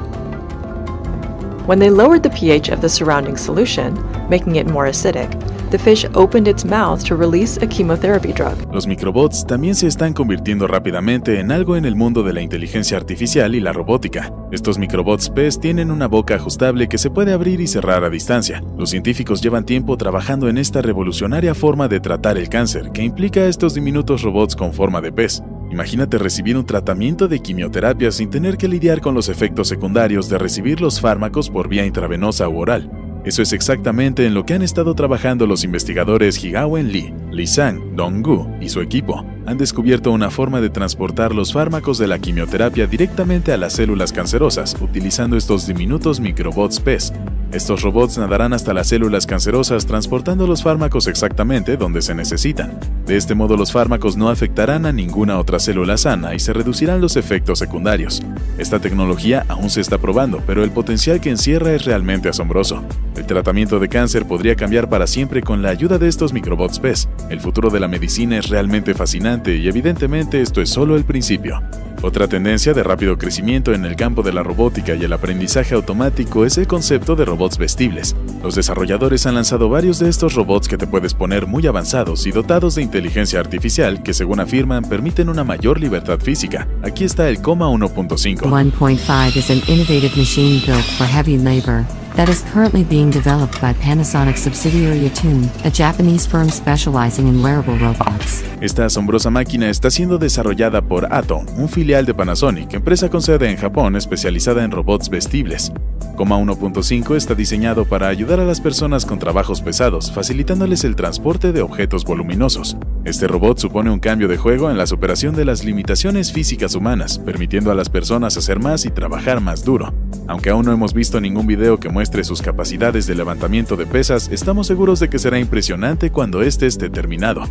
When 1.65 1.79
they 1.79 1.89
lowered 1.89 2.21
the 2.21 2.29
pH 2.29 2.71
of 2.71 2.81
the 2.81 2.89
surrounding 2.89 3.37
solution, 3.37 3.97
making 4.29 4.57
it 4.57 4.67
more 4.67 4.87
acidic, 4.87 5.31
the 5.71 5.79
fish 5.79 6.05
opened 6.13 6.47
its 6.47 6.63
mouth 6.63 7.03
to 7.05 7.15
release 7.15 7.57
a 7.63 7.67
chemotherapy 7.67 8.33
drug. 8.33 8.55
Los 8.71 8.85
microbots 8.85 9.45
también 9.47 9.73
se 9.73 9.87
están 9.87 10.13
convirtiendo 10.13 10.67
rápidamente 10.67 11.39
en 11.39 11.51
algo 11.51 11.75
en 11.75 11.85
el 11.85 11.95
mundo 11.95 12.21
de 12.23 12.33
la 12.33 12.41
inteligencia 12.41 12.97
artificial 12.97 13.55
y 13.55 13.59
la 13.59 13.73
robótica. 13.73 14.31
Estos 14.51 14.77
microbots 14.77 15.29
PES 15.29 15.59
tienen 15.59 15.89
una 15.89 16.07
boca 16.07 16.35
ajustable 16.35 16.87
que 16.87 16.97
se 16.97 17.09
puede 17.09 17.33
abrir 17.33 17.61
y 17.61 17.67
cerrar 17.67 18.03
a 18.03 18.09
distancia. 18.09 18.63
Los 18.77 18.89
científicos 18.89 19.41
llevan 19.41 19.65
tiempo 19.65 19.97
trabajando 19.97 20.49
en 20.49 20.57
esta 20.57 20.81
revolucionaria 20.81 21.55
forma 21.55 21.87
de 21.87 21.99
tratar 21.99 22.37
el 22.37 22.49
cáncer, 22.49 22.91
que 22.91 23.03
implica 23.03 23.45
estos 23.45 23.73
diminutos 23.73 24.21
robots 24.21 24.55
con 24.55 24.73
forma 24.73 25.01
de 25.01 25.11
pez. 25.11 25.41
Imagínate 25.71 26.17
recibir 26.17 26.57
un 26.57 26.65
tratamiento 26.65 27.29
de 27.29 27.39
quimioterapia 27.39 28.11
sin 28.11 28.29
tener 28.29 28.57
que 28.57 28.67
lidiar 28.67 28.99
con 28.99 29.15
los 29.15 29.29
efectos 29.29 29.69
secundarios 29.69 30.27
de 30.27 30.37
recibir 30.37 30.81
los 30.81 30.99
fármacos 30.99 31.49
por 31.49 31.69
vía 31.69 31.85
intravenosa 31.85 32.49
u 32.49 32.59
oral. 32.59 32.91
Eso 33.23 33.43
es 33.43 33.53
exactamente 33.53 34.25
en 34.25 34.33
lo 34.33 34.47
que 34.47 34.55
han 34.55 34.63
estado 34.63 34.95
trabajando 34.95 35.45
los 35.45 35.63
investigadores 35.63 36.43
Higawen 36.43 36.91
Lee, 36.91 37.13
Li 37.31 37.45
Sang, 37.45 37.95
Dong-gu 37.95 38.57
y 38.59 38.69
su 38.69 38.81
equipo. 38.81 39.23
Han 39.45 39.59
descubierto 39.59 40.11
una 40.11 40.31
forma 40.31 40.59
de 40.59 40.71
transportar 40.71 41.35
los 41.35 41.53
fármacos 41.53 41.99
de 41.99 42.07
la 42.07 42.17
quimioterapia 42.17 42.87
directamente 42.87 43.51
a 43.51 43.57
las 43.57 43.73
células 43.73 44.11
cancerosas 44.11 44.75
utilizando 44.81 45.37
estos 45.37 45.67
diminutos 45.67 46.19
microbots 46.19 46.79
PES. 46.79 47.13
Estos 47.51 47.81
robots 47.81 48.17
nadarán 48.17 48.53
hasta 48.53 48.73
las 48.73 48.87
células 48.87 49.27
cancerosas 49.27 49.85
transportando 49.85 50.47
los 50.47 50.63
fármacos 50.63 51.07
exactamente 51.07 51.75
donde 51.75 52.01
se 52.01 52.15
necesitan. 52.15 52.79
De 53.05 53.17
este 53.17 53.35
modo 53.35 53.57
los 53.57 53.71
fármacos 53.71 54.15
no 54.15 54.29
afectarán 54.29 54.85
a 54.85 54.93
ninguna 54.93 55.37
otra 55.37 55.59
célula 55.59 55.97
sana 55.97 56.33
y 56.33 56.39
se 56.39 56.53
reducirán 56.53 57.01
los 57.01 57.17
efectos 57.17 57.59
secundarios. 57.59 58.23
Esta 58.57 58.79
tecnología 58.79 59.45
aún 59.49 59.69
se 59.69 59.81
está 59.81 59.97
probando, 59.97 60.41
pero 60.47 60.63
el 60.63 60.71
potencial 60.71 61.19
que 61.19 61.29
encierra 61.29 61.73
es 61.73 61.83
realmente 61.83 62.29
asombroso. 62.29 62.83
El 63.21 63.27
tratamiento 63.27 63.79
de 63.79 63.87
cáncer 63.87 64.25
podría 64.25 64.55
cambiar 64.55 64.89
para 64.89 65.05
siempre 65.05 65.43
con 65.43 65.61
la 65.61 65.69
ayuda 65.69 65.99
de 65.99 66.07
estos 66.07 66.33
microbots 66.33 66.79
PES. 66.79 67.07
El 67.29 67.39
futuro 67.39 67.69
de 67.69 67.79
la 67.79 67.87
medicina 67.87 68.39
es 68.39 68.49
realmente 68.49 68.95
fascinante 68.95 69.57
y 69.57 69.67
evidentemente 69.67 70.41
esto 70.41 70.59
es 70.59 70.71
solo 70.71 70.95
el 70.95 71.05
principio. 71.05 71.61
Otra 72.01 72.27
tendencia 72.27 72.73
de 72.73 72.81
rápido 72.81 73.19
crecimiento 73.19 73.75
en 73.75 73.85
el 73.85 73.95
campo 73.95 74.23
de 74.23 74.33
la 74.33 74.41
robótica 74.41 74.95
y 74.95 75.03
el 75.03 75.13
aprendizaje 75.13 75.75
automático 75.75 76.47
es 76.47 76.57
el 76.57 76.65
concepto 76.65 77.15
de 77.15 77.25
robots 77.25 77.59
vestibles. 77.59 78.15
Los 78.41 78.55
desarrolladores 78.55 79.27
han 79.27 79.35
lanzado 79.35 79.69
varios 79.69 79.99
de 79.99 80.09
estos 80.09 80.33
robots 80.33 80.67
que 80.67 80.79
te 80.79 80.87
puedes 80.87 81.13
poner 81.13 81.45
muy 81.45 81.67
avanzados 81.67 82.25
y 82.25 82.31
dotados 82.31 82.73
de 82.73 82.81
inteligencia 82.81 83.39
artificial 83.39 84.01
que 84.01 84.15
según 84.15 84.39
afirman 84.39 84.83
permiten 84.83 85.29
una 85.29 85.43
mayor 85.43 85.79
libertad 85.79 86.19
física. 86.19 86.67
Aquí 86.81 87.03
está 87.03 87.29
el 87.29 87.39
Coma 87.39 87.67
1.5. 87.67 88.49
1.5 88.49 89.37
is 89.37 89.51
an 89.51 89.61
innovative 89.67 90.17
machine 90.17 90.59
built 90.65 90.83
for 90.97 91.05
heavy 91.05 91.37
labor 91.37 91.85
that 92.15 92.29
is 92.29 92.43
currently 92.53 92.83
being 92.83 93.09
developed 93.09 93.59
by 93.61 93.73
Panasonic 93.73 94.37
subsidiary 94.37 95.05
Attune, 95.05 95.49
a 95.63 95.71
Japanese 95.71 96.27
firm 96.27 96.49
specializing 96.49 97.27
in 97.27 97.41
wearable 97.41 97.77
robots. 97.77 98.43
Esta 98.61 98.85
asombrosa 98.85 99.29
máquina 99.29 99.69
está 99.69 99.89
siendo 99.89 100.17
desarrollada 100.17 100.81
por 100.81 101.11
Atom, 101.11 101.45
un 101.57 101.67
filial 101.67 102.05
de 102.05 102.13
Panasonic, 102.13 102.73
empresa 102.73 103.09
con 103.09 103.21
sede 103.21 103.49
en 103.49 103.57
Japón 103.57 103.95
especializada 103.95 104.63
en 104.63 104.71
robots 104.71 105.09
vestibles. 105.09 105.71
Coma 106.15 106.37
1.5 106.37 107.15
está 107.15 107.33
diseñado 107.33 107.85
para 107.85 108.07
ayudar 108.07 108.39
a 108.39 108.45
las 108.45 108.61
personas 108.61 109.05
con 109.05 109.17
trabajos 109.17 109.61
pesados, 109.61 110.11
facilitándoles 110.11 110.83
el 110.83 110.95
transporte 110.95 111.51
de 111.51 111.61
objetos 111.61 112.05
voluminosos. 112.05 112.77
Este 113.05 113.27
robot 113.27 113.57
supone 113.57 113.89
un 113.89 113.99
cambio 113.99 114.27
de 114.27 114.37
juego 114.37 114.69
en 114.69 114.77
la 114.77 114.85
superación 114.85 115.35
de 115.35 115.45
las 115.45 115.63
limitaciones 115.63 116.31
físicas 116.31 116.75
humanas, 116.75 117.17
permitiendo 117.17 117.71
a 117.71 117.75
las 117.75 117.89
personas 117.89 118.37
hacer 118.37 118.59
más 118.59 118.85
y 118.85 118.91
trabajar 118.91 119.41
más 119.41 119.63
duro. 119.65 119.93
Aunque 120.27 120.51
aún 120.51 120.65
no 120.65 120.71
hemos 120.71 120.93
visto 120.93 121.19
ningún 121.19 121.47
video 121.47 121.79
que 121.79 121.89
muestre 121.89 122.00
sus 122.23 122.41
capacidades 122.41 123.05
de 123.05 123.15
levantamiento 123.15 123.75
de 123.75 123.85
pesas, 123.85 124.27
estamos 124.31 124.67
seguros 124.67 124.99
de 124.99 125.09
que 125.09 125.19
será 125.19 125.39
impresionante 125.39 126.11
cuando 126.11 126.41
este 126.41 126.65
esté 126.65 126.89
terminado. 126.89 127.43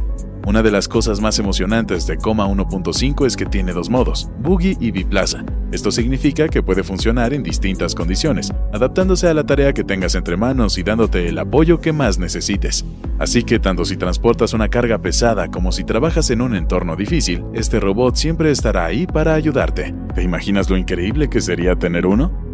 Una 0.47 0.63
de 0.63 0.71
las 0.71 0.89
cosas 0.89 1.21
más 1.21 1.39
emocionantes 1.39 2.07
de 2.07 2.17
Coma 2.17 2.47
1.5 2.47 3.27
es 3.27 3.37
que 3.37 3.47
tiene 3.47 3.73
dos 3.73 3.91
modos, 3.91 4.29
Boogie 4.41 4.77
y 4.81 4.91
Biplaza. 4.91 5.45
Esto 5.71 5.91
significa 5.93 6.49
que 6.49 6.63
puede 6.63 6.83
funcionar 6.83 7.33
en 7.33 7.43
distintas 7.43 7.95
condiciones, 7.95 8.53
adaptándose 8.73 9.29
a 9.29 9.35
la 9.35 9.45
tarea 9.45 9.73
que 9.73 9.85
tengas 9.85 10.15
entre 10.15 10.37
manos 10.37 10.79
y 10.79 10.83
dándote 10.83 11.29
el 11.29 11.39
apoyo 11.39 11.81
que 11.81 11.93
más 11.93 12.19
necesites. 12.19 12.85
Así 13.19 13.45
que 13.45 13.59
tanto 13.61 13.85
si 13.85 13.97
transportas 13.97 14.53
una 14.53 14.69
carga 14.69 14.99
pesada 14.99 15.49
como 15.49 15.73
si 15.73 15.85
trabajas 15.85 16.31
en 16.31 16.41
un 16.41 16.57
entorno 16.57 16.97
difícil, 16.97 17.45
este 17.55 17.79
robot 17.79 18.17
siempre 18.17 18.51
estará 18.51 18.87
ahí 18.87 19.07
para 19.07 19.35
ayudarte. 19.35 19.95
¿Te 20.15 20.23
imaginas 20.23 20.69
lo 20.69 20.77
increíble 20.77 21.29
que 21.29 21.41
sería 21.41 21.77
tener 21.77 22.07
uno? 22.07 22.50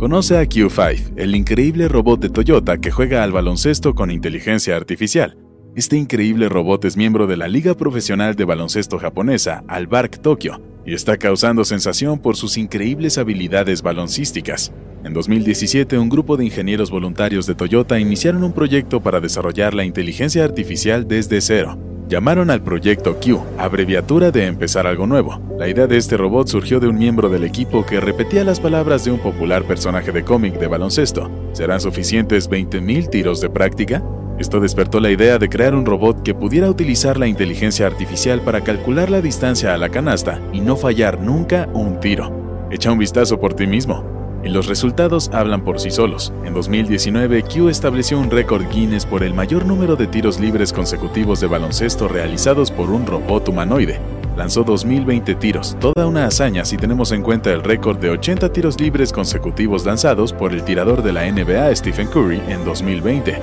Conoce 0.00 0.38
a 0.38 0.44
Q5, 0.44 1.12
el 1.16 1.34
increíble 1.34 1.86
robot 1.86 2.20
de 2.20 2.30
Toyota 2.30 2.78
que 2.78 2.90
juega 2.90 3.22
al 3.22 3.32
baloncesto 3.32 3.94
con 3.94 4.10
inteligencia 4.10 4.74
artificial. 4.74 5.36
Este 5.76 5.98
increíble 5.98 6.48
robot 6.48 6.86
es 6.86 6.96
miembro 6.96 7.26
de 7.26 7.36
la 7.36 7.48
Liga 7.48 7.74
Profesional 7.74 8.34
de 8.34 8.46
Baloncesto 8.46 8.98
Japonesa, 8.98 9.62
Albark 9.68 10.22
Tokyo, 10.22 10.58
y 10.86 10.94
está 10.94 11.18
causando 11.18 11.66
sensación 11.66 12.18
por 12.18 12.36
sus 12.36 12.56
increíbles 12.56 13.18
habilidades 13.18 13.82
baloncísticas. 13.82 14.72
En 15.04 15.12
2017, 15.12 15.98
un 15.98 16.08
grupo 16.08 16.38
de 16.38 16.46
ingenieros 16.46 16.90
voluntarios 16.90 17.44
de 17.44 17.54
Toyota 17.54 18.00
iniciaron 18.00 18.42
un 18.42 18.54
proyecto 18.54 19.02
para 19.02 19.20
desarrollar 19.20 19.74
la 19.74 19.84
inteligencia 19.84 20.44
artificial 20.44 21.06
desde 21.06 21.42
cero. 21.42 21.89
Llamaron 22.10 22.50
al 22.50 22.60
proyecto 22.60 23.20
Q, 23.20 23.40
abreviatura 23.56 24.32
de 24.32 24.46
empezar 24.46 24.84
algo 24.84 25.06
nuevo. 25.06 25.40
La 25.56 25.68
idea 25.68 25.86
de 25.86 25.96
este 25.96 26.16
robot 26.16 26.48
surgió 26.48 26.80
de 26.80 26.88
un 26.88 26.98
miembro 26.98 27.28
del 27.28 27.44
equipo 27.44 27.86
que 27.86 28.00
repetía 28.00 28.42
las 28.42 28.58
palabras 28.58 29.04
de 29.04 29.12
un 29.12 29.20
popular 29.20 29.62
personaje 29.62 30.10
de 30.10 30.24
cómic 30.24 30.58
de 30.58 30.66
baloncesto. 30.66 31.30
¿Serán 31.52 31.80
suficientes 31.80 32.50
20.000 32.50 33.10
tiros 33.10 33.40
de 33.40 33.48
práctica? 33.48 34.02
Esto 34.40 34.58
despertó 34.58 34.98
la 34.98 35.12
idea 35.12 35.38
de 35.38 35.48
crear 35.48 35.72
un 35.72 35.86
robot 35.86 36.24
que 36.24 36.34
pudiera 36.34 36.68
utilizar 36.68 37.16
la 37.16 37.28
inteligencia 37.28 37.86
artificial 37.86 38.40
para 38.40 38.62
calcular 38.62 39.08
la 39.08 39.20
distancia 39.20 39.72
a 39.72 39.78
la 39.78 39.90
canasta 39.90 40.40
y 40.52 40.62
no 40.62 40.76
fallar 40.76 41.20
nunca 41.20 41.68
un 41.74 42.00
tiro. 42.00 42.66
Echa 42.72 42.90
un 42.90 42.98
vistazo 42.98 43.38
por 43.38 43.54
ti 43.54 43.68
mismo. 43.68 44.19
Y 44.42 44.48
los 44.48 44.66
resultados 44.66 45.30
hablan 45.32 45.62
por 45.62 45.80
sí 45.80 45.90
solos. 45.90 46.32
En 46.44 46.54
2019, 46.54 47.42
Q 47.42 47.68
estableció 47.68 48.18
un 48.18 48.30
récord 48.30 48.64
Guinness 48.70 49.04
por 49.04 49.22
el 49.22 49.34
mayor 49.34 49.66
número 49.66 49.96
de 49.96 50.06
tiros 50.06 50.40
libres 50.40 50.72
consecutivos 50.72 51.40
de 51.40 51.46
baloncesto 51.46 52.08
realizados 52.08 52.70
por 52.70 52.90
un 52.90 53.06
robot 53.06 53.48
humanoide. 53.48 54.00
Lanzó 54.36 54.64
2020 54.64 55.34
tiros, 55.34 55.76
toda 55.78 56.06
una 56.06 56.24
hazaña 56.24 56.64
si 56.64 56.78
tenemos 56.78 57.12
en 57.12 57.22
cuenta 57.22 57.52
el 57.52 57.62
récord 57.62 57.98
de 57.98 58.10
80 58.10 58.50
tiros 58.52 58.80
libres 58.80 59.12
consecutivos 59.12 59.84
lanzados 59.84 60.32
por 60.32 60.52
el 60.52 60.62
tirador 60.64 61.02
de 61.02 61.12
la 61.12 61.30
NBA 61.30 61.74
Stephen 61.76 62.08
Curry 62.08 62.40
en 62.48 62.64
2020. 62.64 63.38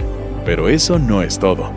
Pero 0.45 0.67
eso 0.69 0.97
no 0.97 1.21
es 1.21 1.38
todo. 1.38 1.71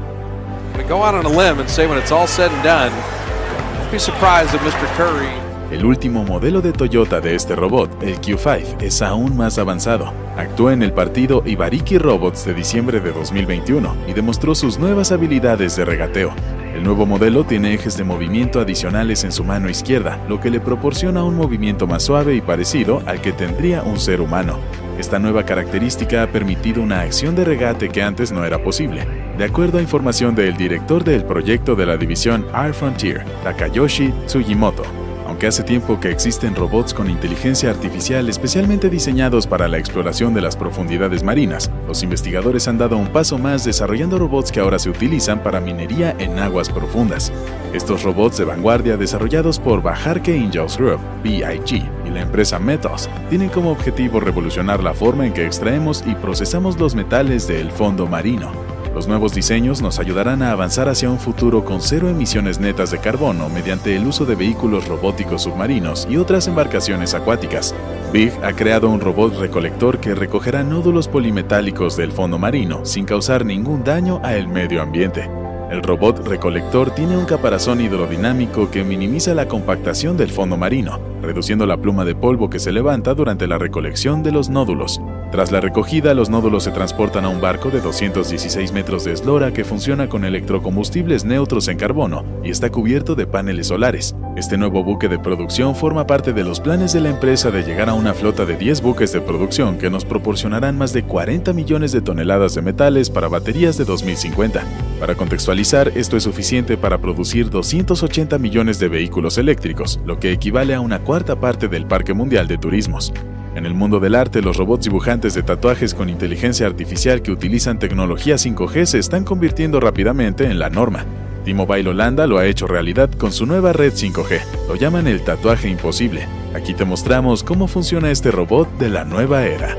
Curry 4.96 5.49
El 5.70 5.84
último 5.84 6.24
modelo 6.24 6.60
de 6.60 6.72
Toyota 6.72 7.20
de 7.20 7.36
este 7.36 7.54
robot, 7.54 8.02
el 8.02 8.20
Q5, 8.20 8.82
es 8.82 9.02
aún 9.02 9.36
más 9.36 9.56
avanzado. 9.56 10.12
Actúa 10.36 10.72
en 10.72 10.82
el 10.82 10.92
partido 10.92 11.44
Ibariki 11.46 11.96
Robots 11.96 12.44
de 12.44 12.54
diciembre 12.54 12.98
de 12.98 13.12
2021 13.12 13.94
y 14.08 14.12
demostró 14.12 14.56
sus 14.56 14.80
nuevas 14.80 15.12
habilidades 15.12 15.76
de 15.76 15.84
regateo. 15.84 16.32
El 16.74 16.82
nuevo 16.82 17.06
modelo 17.06 17.44
tiene 17.44 17.72
ejes 17.72 17.96
de 17.96 18.02
movimiento 18.02 18.58
adicionales 18.58 19.22
en 19.22 19.30
su 19.30 19.44
mano 19.44 19.70
izquierda, 19.70 20.18
lo 20.28 20.40
que 20.40 20.50
le 20.50 20.58
proporciona 20.58 21.22
un 21.22 21.36
movimiento 21.36 21.86
más 21.86 22.02
suave 22.02 22.34
y 22.34 22.40
parecido 22.40 23.00
al 23.06 23.20
que 23.20 23.32
tendría 23.32 23.84
un 23.84 24.00
ser 24.00 24.20
humano. 24.20 24.58
Esta 24.98 25.20
nueva 25.20 25.44
característica 25.44 26.24
ha 26.24 26.26
permitido 26.26 26.82
una 26.82 27.02
acción 27.02 27.36
de 27.36 27.44
regate 27.44 27.90
que 27.90 28.02
antes 28.02 28.32
no 28.32 28.44
era 28.44 28.62
posible, 28.62 29.06
de 29.38 29.44
acuerdo 29.44 29.78
a 29.78 29.82
información 29.82 30.34
del 30.34 30.56
director 30.56 31.04
del 31.04 31.24
proyecto 31.24 31.76
de 31.76 31.86
la 31.86 31.96
división 31.96 32.44
Air 32.54 32.74
Frontier, 32.74 33.24
Takayoshi 33.44 34.12
Tsujimoto. 34.26 34.99
Aunque 35.40 35.48
hace 35.48 35.62
tiempo 35.62 35.98
que 35.98 36.10
existen 36.10 36.54
robots 36.54 36.92
con 36.92 37.08
inteligencia 37.08 37.70
artificial 37.70 38.28
especialmente 38.28 38.90
diseñados 38.90 39.46
para 39.46 39.68
la 39.68 39.78
exploración 39.78 40.34
de 40.34 40.42
las 40.42 40.54
profundidades 40.54 41.22
marinas, 41.22 41.70
los 41.88 42.02
investigadores 42.02 42.68
han 42.68 42.76
dado 42.76 42.98
un 42.98 43.08
paso 43.08 43.38
más 43.38 43.64
desarrollando 43.64 44.18
robots 44.18 44.52
que 44.52 44.60
ahora 44.60 44.78
se 44.78 44.90
utilizan 44.90 45.42
para 45.42 45.58
minería 45.58 46.14
en 46.18 46.38
aguas 46.38 46.68
profundas. 46.68 47.32
Estos 47.72 48.02
robots 48.02 48.36
de 48.36 48.44
vanguardia 48.44 48.98
desarrollados 48.98 49.58
por 49.58 49.80
Bajarke 49.82 50.36
Angels 50.36 50.76
Group, 50.76 51.00
BIG, 51.22 51.88
y 52.04 52.10
la 52.10 52.20
empresa 52.20 52.58
Metals, 52.58 53.08
tienen 53.30 53.48
como 53.48 53.70
objetivo 53.70 54.20
revolucionar 54.20 54.82
la 54.82 54.92
forma 54.92 55.26
en 55.26 55.32
que 55.32 55.46
extraemos 55.46 56.04
y 56.06 56.14
procesamos 56.16 56.78
los 56.78 56.94
metales 56.94 57.48
del 57.48 57.70
fondo 57.70 58.06
marino. 58.06 58.79
Los 59.00 59.08
nuevos 59.08 59.32
diseños 59.32 59.80
nos 59.80 59.98
ayudarán 59.98 60.42
a 60.42 60.50
avanzar 60.50 60.90
hacia 60.90 61.08
un 61.08 61.18
futuro 61.18 61.64
con 61.64 61.80
cero 61.80 62.10
emisiones 62.10 62.60
netas 62.60 62.90
de 62.90 62.98
carbono 62.98 63.48
mediante 63.48 63.96
el 63.96 64.06
uso 64.06 64.26
de 64.26 64.34
vehículos 64.34 64.88
robóticos 64.88 65.44
submarinos 65.44 66.06
y 66.10 66.18
otras 66.18 66.48
embarcaciones 66.48 67.14
acuáticas. 67.14 67.74
Big 68.12 68.30
ha 68.44 68.52
creado 68.52 68.90
un 68.90 69.00
robot 69.00 69.38
recolector 69.38 70.00
que 70.00 70.14
recogerá 70.14 70.62
nódulos 70.64 71.08
polimetálicos 71.08 71.96
del 71.96 72.12
fondo 72.12 72.38
marino 72.38 72.84
sin 72.84 73.06
causar 73.06 73.46
ningún 73.46 73.84
daño 73.84 74.20
al 74.22 74.48
medio 74.48 74.82
ambiente. 74.82 75.39
El 75.70 75.84
robot 75.84 76.26
recolector 76.26 76.90
tiene 76.90 77.16
un 77.16 77.26
caparazón 77.26 77.80
hidrodinámico 77.80 78.72
que 78.72 78.82
minimiza 78.82 79.34
la 79.34 79.46
compactación 79.46 80.16
del 80.16 80.30
fondo 80.30 80.56
marino, 80.56 80.98
reduciendo 81.22 81.64
la 81.64 81.76
pluma 81.76 82.04
de 82.04 82.16
polvo 82.16 82.50
que 82.50 82.58
se 82.58 82.72
levanta 82.72 83.14
durante 83.14 83.46
la 83.46 83.56
recolección 83.56 84.24
de 84.24 84.32
los 84.32 84.50
nódulos. 84.50 85.00
Tras 85.30 85.52
la 85.52 85.60
recogida, 85.60 86.12
los 86.12 86.28
nódulos 86.28 86.64
se 86.64 86.72
transportan 86.72 87.24
a 87.24 87.28
un 87.28 87.40
barco 87.40 87.70
de 87.70 87.80
216 87.80 88.72
metros 88.72 89.04
de 89.04 89.12
eslora 89.12 89.52
que 89.52 89.62
funciona 89.62 90.08
con 90.08 90.24
electrocombustibles 90.24 91.24
neutros 91.24 91.68
en 91.68 91.76
carbono 91.76 92.24
y 92.42 92.50
está 92.50 92.70
cubierto 92.70 93.14
de 93.14 93.28
paneles 93.28 93.68
solares. 93.68 94.16
Este 94.36 94.58
nuevo 94.58 94.82
buque 94.82 95.08
de 95.08 95.20
producción 95.20 95.76
forma 95.76 96.04
parte 96.04 96.32
de 96.32 96.42
los 96.42 96.58
planes 96.58 96.92
de 96.92 97.00
la 97.00 97.10
empresa 97.10 97.52
de 97.52 97.62
llegar 97.62 97.88
a 97.88 97.94
una 97.94 98.12
flota 98.12 98.44
de 98.44 98.56
10 98.56 98.82
buques 98.82 99.12
de 99.12 99.20
producción 99.20 99.78
que 99.78 99.88
nos 99.88 100.04
proporcionarán 100.04 100.76
más 100.76 100.92
de 100.92 101.04
40 101.04 101.52
millones 101.52 101.92
de 101.92 102.00
toneladas 102.00 102.56
de 102.56 102.62
metales 102.62 103.08
para 103.08 103.28
baterías 103.28 103.78
de 103.78 103.84
2050. 103.84 104.64
Para 104.98 105.14
contextualizar, 105.14 105.59
esto 105.60 106.16
es 106.16 106.22
suficiente 106.22 106.78
para 106.78 106.96
producir 106.98 107.50
280 107.50 108.38
millones 108.38 108.78
de 108.78 108.88
vehículos 108.88 109.36
eléctricos, 109.36 110.00
lo 110.06 110.18
que 110.18 110.32
equivale 110.32 110.74
a 110.74 110.80
una 110.80 111.00
cuarta 111.00 111.38
parte 111.38 111.68
del 111.68 111.84
parque 111.84 112.14
mundial 112.14 112.48
de 112.48 112.56
turismos. 112.56 113.12
En 113.54 113.66
el 113.66 113.74
mundo 113.74 114.00
del 114.00 114.14
arte, 114.14 114.40
los 114.40 114.56
robots 114.56 114.84
dibujantes 114.84 115.34
de 115.34 115.42
tatuajes 115.42 115.92
con 115.92 116.08
inteligencia 116.08 116.66
artificial 116.66 117.20
que 117.20 117.30
utilizan 117.30 117.78
tecnología 117.78 118.36
5G 118.36 118.86
se 118.86 118.98
están 118.98 119.24
convirtiendo 119.24 119.80
rápidamente 119.80 120.46
en 120.46 120.58
la 120.58 120.70
norma. 120.70 121.04
T-Mobile 121.44 121.90
Holanda 121.90 122.26
lo 122.26 122.38
ha 122.38 122.46
hecho 122.46 122.66
realidad 122.66 123.10
con 123.10 123.30
su 123.30 123.44
nueva 123.44 123.74
red 123.74 123.92
5G. 123.92 124.40
Lo 124.66 124.76
llaman 124.76 125.08
el 125.08 125.20
tatuaje 125.20 125.68
imposible. 125.68 126.26
Aquí 126.54 126.72
te 126.72 126.86
mostramos 126.86 127.44
cómo 127.44 127.68
funciona 127.68 128.10
este 128.10 128.30
robot 128.30 128.78
de 128.78 128.88
la 128.88 129.04
nueva 129.04 129.44
era. 129.44 129.76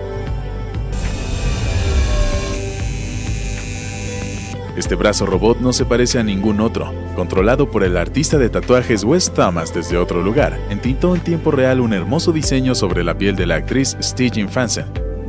Este 4.78 4.96
brazo 4.96 5.26
robot 5.26 5.60
no 5.60 5.74
se 5.74 5.86
parece 5.86 6.18
a 6.18 6.24
ningún 6.24 6.62
otro. 6.62 6.94
Controlado 7.16 7.70
por 7.70 7.84
el 7.84 7.98
artista 7.98 8.38
de 8.38 8.50
tatuajes 8.50 9.04
Wes 9.04 9.32
Thomas 9.32 9.74
desde 9.74 9.98
otro 9.98 10.22
lugar, 10.22 10.58
entintó 10.70 11.14
en 11.14 11.22
tiempo 11.22 11.52
real 11.52 11.82
un 11.82 11.92
hermoso 11.92 12.32
diseño 12.32 12.74
sobre 12.74 13.04
la 13.04 13.18
piel 13.18 13.36
de 13.36 13.48
la 13.48 13.56
actriz 13.56 13.98
Stig 14.02 14.48
Fansen. 14.48 14.86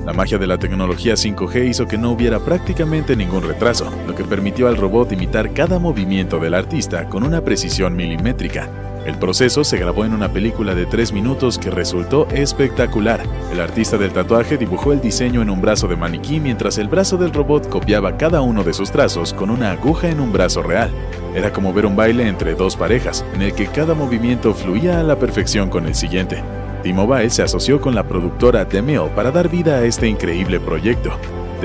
La 0.06 0.12
magia 0.12 0.38
de 0.38 0.46
la 0.46 0.58
tecnología 0.58 1.14
5G 1.14 1.68
hizo 1.68 1.86
que 1.86 1.98
no 1.98 2.10
hubiera 2.10 2.40
prácticamente 2.40 3.16
ningún 3.16 3.42
retraso, 3.42 3.90
lo 4.06 4.14
que 4.14 4.24
permitió 4.24 4.68
al 4.68 4.76
robot 4.76 5.12
imitar 5.12 5.52
cada 5.52 5.78
movimiento 5.78 6.38
del 6.38 6.54
artista 6.54 7.08
con 7.08 7.24
una 7.24 7.42
precisión 7.42 7.96
milimétrica. 7.96 8.68
El 9.06 9.18
proceso 9.18 9.64
se 9.64 9.78
grabó 9.78 10.04
en 10.04 10.12
una 10.12 10.32
película 10.32 10.76
de 10.76 10.86
3 10.86 11.12
minutos 11.12 11.58
que 11.58 11.70
resultó 11.70 12.28
espectacular. 12.28 13.20
El 13.52 13.60
artista 13.60 13.98
del 13.98 14.12
tatuaje 14.12 14.56
dibujó 14.56 14.94
el 14.94 15.02
diseño 15.02 15.42
en 15.42 15.50
un 15.50 15.60
brazo 15.60 15.86
de 15.86 15.94
maniquí 15.94 16.40
mientras 16.40 16.78
el 16.78 16.88
brazo 16.88 17.18
del 17.18 17.34
robot 17.34 17.68
copiaba 17.68 18.16
cada 18.16 18.40
uno 18.40 18.64
de 18.64 18.72
sus 18.72 18.90
trazos 18.90 19.34
con 19.34 19.50
una 19.50 19.72
aguja 19.72 20.08
en 20.08 20.20
un 20.20 20.32
brazo 20.32 20.62
real. 20.62 20.90
Era 21.34 21.52
como 21.52 21.74
ver 21.74 21.84
un 21.84 21.94
baile 21.94 22.26
entre 22.26 22.54
dos 22.54 22.76
parejas, 22.76 23.26
en 23.34 23.42
el 23.42 23.54
que 23.54 23.66
cada 23.66 23.92
movimiento 23.92 24.54
fluía 24.54 25.00
a 25.00 25.02
la 25.02 25.18
perfección 25.18 25.68
con 25.68 25.84
el 25.84 25.94
siguiente. 25.94 26.42
T-Mobile 26.82 27.28
se 27.28 27.42
asoció 27.42 27.78
con 27.78 27.94
la 27.94 28.08
productora 28.08 28.66
Mill 28.82 29.10
para 29.14 29.30
dar 29.30 29.50
vida 29.50 29.76
a 29.76 29.84
este 29.84 30.08
increíble 30.08 30.58
proyecto. 30.58 31.10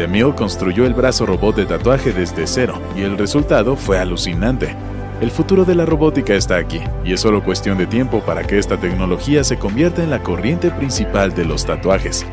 Mill 0.10 0.36
construyó 0.36 0.86
el 0.86 0.94
brazo 0.94 1.26
robot 1.26 1.56
de 1.56 1.68
tatuaje 1.68 2.12
desde 2.12 2.48
cero 2.48 2.82
y 2.98 3.04
el 3.04 3.18
resultado 3.18 3.78
fue 3.78 3.98
alucinante. 3.98 4.76
El 5.20 5.32
futuro 5.32 5.66
de 5.66 5.74
la 5.74 5.88
robótica 5.88 6.36
está 6.36 6.58
aquí, 6.58 6.80
y 7.04 7.14
es 7.14 7.22
solo 7.22 7.44
cuestión 7.44 7.80
de 7.80 7.88
tiempo 7.88 8.22
para 8.22 8.44
que 8.44 8.60
esta 8.60 8.78
tecnología 8.78 9.44
se 9.44 9.58
convierta 9.58 10.04
en 10.04 10.12
la 10.12 10.22
corriente 10.22 10.70
principal 10.70 11.34
de 11.34 11.44
los 11.44 11.66
tatuajes. 11.66 12.24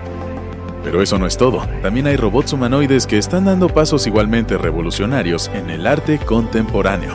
Pero 0.82 1.00
eso 1.00 1.18
no 1.18 1.26
es 1.26 1.38
todo, 1.38 1.66
también 1.80 2.06
hay 2.06 2.16
robots 2.16 2.52
humanoides 2.52 3.06
que 3.06 3.16
están 3.16 3.46
dando 3.46 3.70
pasos 3.70 4.06
igualmente 4.06 4.58
revolucionarios 4.58 5.50
en 5.54 5.70
el 5.70 5.86
arte 5.86 6.18
contemporáneo. 6.18 7.14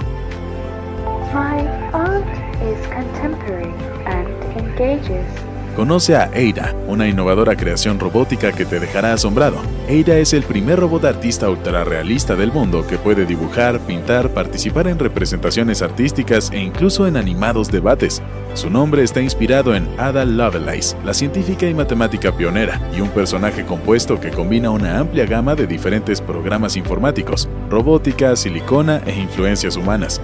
My 1.35 1.61
art 1.93 2.25
is 2.63 2.87
contemporary 2.87 3.71
and 4.07 4.27
engages 4.57 5.48
Conoce 5.79 6.17
a 6.17 6.29
Eira, 6.33 6.75
una 6.89 7.07
innovadora 7.07 7.55
creación 7.55 8.01
robótica 8.01 8.51
que 8.51 8.65
te 8.65 8.81
dejará 8.81 9.13
asombrado. 9.13 9.59
Eira 9.87 10.17
es 10.17 10.33
el 10.33 10.43
primer 10.43 10.77
robot 10.77 11.05
artista 11.05 11.49
ultrarrealista 11.49 12.35
del 12.35 12.51
mundo 12.51 12.85
que 12.85 12.97
puede 12.97 13.25
dibujar, 13.25 13.79
pintar, 13.79 14.33
participar 14.33 14.89
en 14.89 14.99
representaciones 14.99 15.81
artísticas 15.81 16.51
e 16.51 16.59
incluso 16.59 17.07
en 17.07 17.15
animados 17.15 17.71
debates. 17.71 18.21
Su 18.55 18.69
nombre 18.69 19.03
está 19.03 19.21
inspirado 19.21 19.73
en 19.73 19.87
Ada 19.97 20.25
Lovelace, 20.25 20.97
la 21.05 21.13
científica 21.13 21.65
y 21.65 21.73
matemática 21.73 22.35
pionera, 22.35 22.81
y 22.93 22.99
un 22.99 23.09
personaje 23.11 23.63
compuesto 23.63 24.19
que 24.19 24.31
combina 24.31 24.71
una 24.71 24.99
amplia 24.99 25.25
gama 25.25 25.55
de 25.55 25.65
diferentes 25.65 26.19
programas 26.19 26.75
informáticos, 26.75 27.47
robótica, 27.69 28.35
silicona 28.35 29.01
e 29.05 29.17
influencias 29.17 29.77
humanas. 29.77 30.19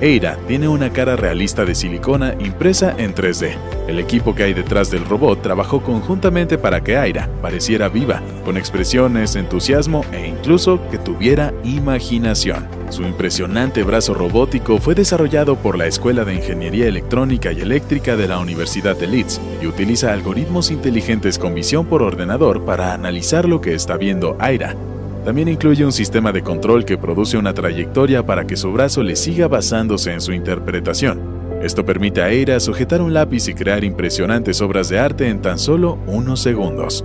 Eira 0.00 0.38
tiene 0.46 0.68
una 0.68 0.92
cara 0.92 1.16
realista 1.16 1.64
de 1.64 1.74
silicona 1.74 2.34
impresa 2.38 2.94
en 2.98 3.14
3D. 3.14 3.56
El 3.88 3.98
equipo 3.98 4.32
que 4.32 4.44
hay 4.44 4.54
detrás 4.54 4.92
del 4.92 5.04
robot 5.04 5.42
trabajó 5.42 5.82
conjuntamente 5.82 6.56
para 6.56 6.84
que 6.84 6.96
Eira 6.96 7.28
pareciera 7.42 7.88
viva, 7.88 8.22
con 8.44 8.56
expresiones, 8.56 9.34
entusiasmo 9.34 10.04
e 10.12 10.28
incluso 10.28 10.80
que 10.90 10.98
tuviera 10.98 11.52
imaginación. 11.64 12.68
Su 12.90 13.02
impresionante 13.02 13.82
brazo 13.82 14.14
robótico 14.14 14.78
fue 14.78 14.94
desarrollado 14.94 15.56
por 15.56 15.76
la 15.76 15.86
Escuela 15.86 16.24
de 16.24 16.34
Ingeniería 16.34 16.86
Electrónica 16.86 17.50
y 17.50 17.60
Eléctrica 17.60 18.16
de 18.16 18.28
la 18.28 18.38
Universidad 18.38 18.96
de 18.96 19.08
Leeds 19.08 19.40
y 19.60 19.66
utiliza 19.66 20.12
algoritmos 20.12 20.70
inteligentes 20.70 21.40
con 21.40 21.54
visión 21.54 21.86
por 21.86 22.02
ordenador 22.02 22.64
para 22.64 22.94
analizar 22.94 23.48
lo 23.48 23.60
que 23.60 23.74
está 23.74 23.96
viendo 23.96 24.36
Aira 24.38 24.76
también 25.24 25.48
incluye 25.48 25.84
un 25.84 25.92
sistema 25.92 26.32
de 26.32 26.42
control 26.42 26.84
que 26.84 26.98
produce 26.98 27.36
una 27.36 27.54
trayectoria 27.54 28.24
para 28.24 28.46
que 28.46 28.56
su 28.56 28.72
brazo 28.72 29.02
le 29.02 29.16
siga 29.16 29.48
basándose 29.48 30.12
en 30.12 30.20
su 30.20 30.32
interpretación. 30.32 31.20
Esto 31.62 31.84
permite 31.84 32.22
a 32.22 32.30
Eira 32.30 32.60
sujetar 32.60 33.02
un 33.02 33.12
lápiz 33.12 33.48
y 33.48 33.54
crear 33.54 33.82
impresionantes 33.82 34.60
obras 34.60 34.88
de 34.88 34.98
arte 34.98 35.28
en 35.28 35.42
tan 35.42 35.58
solo 35.58 35.98
unos 36.06 36.40
segundos. 36.40 37.04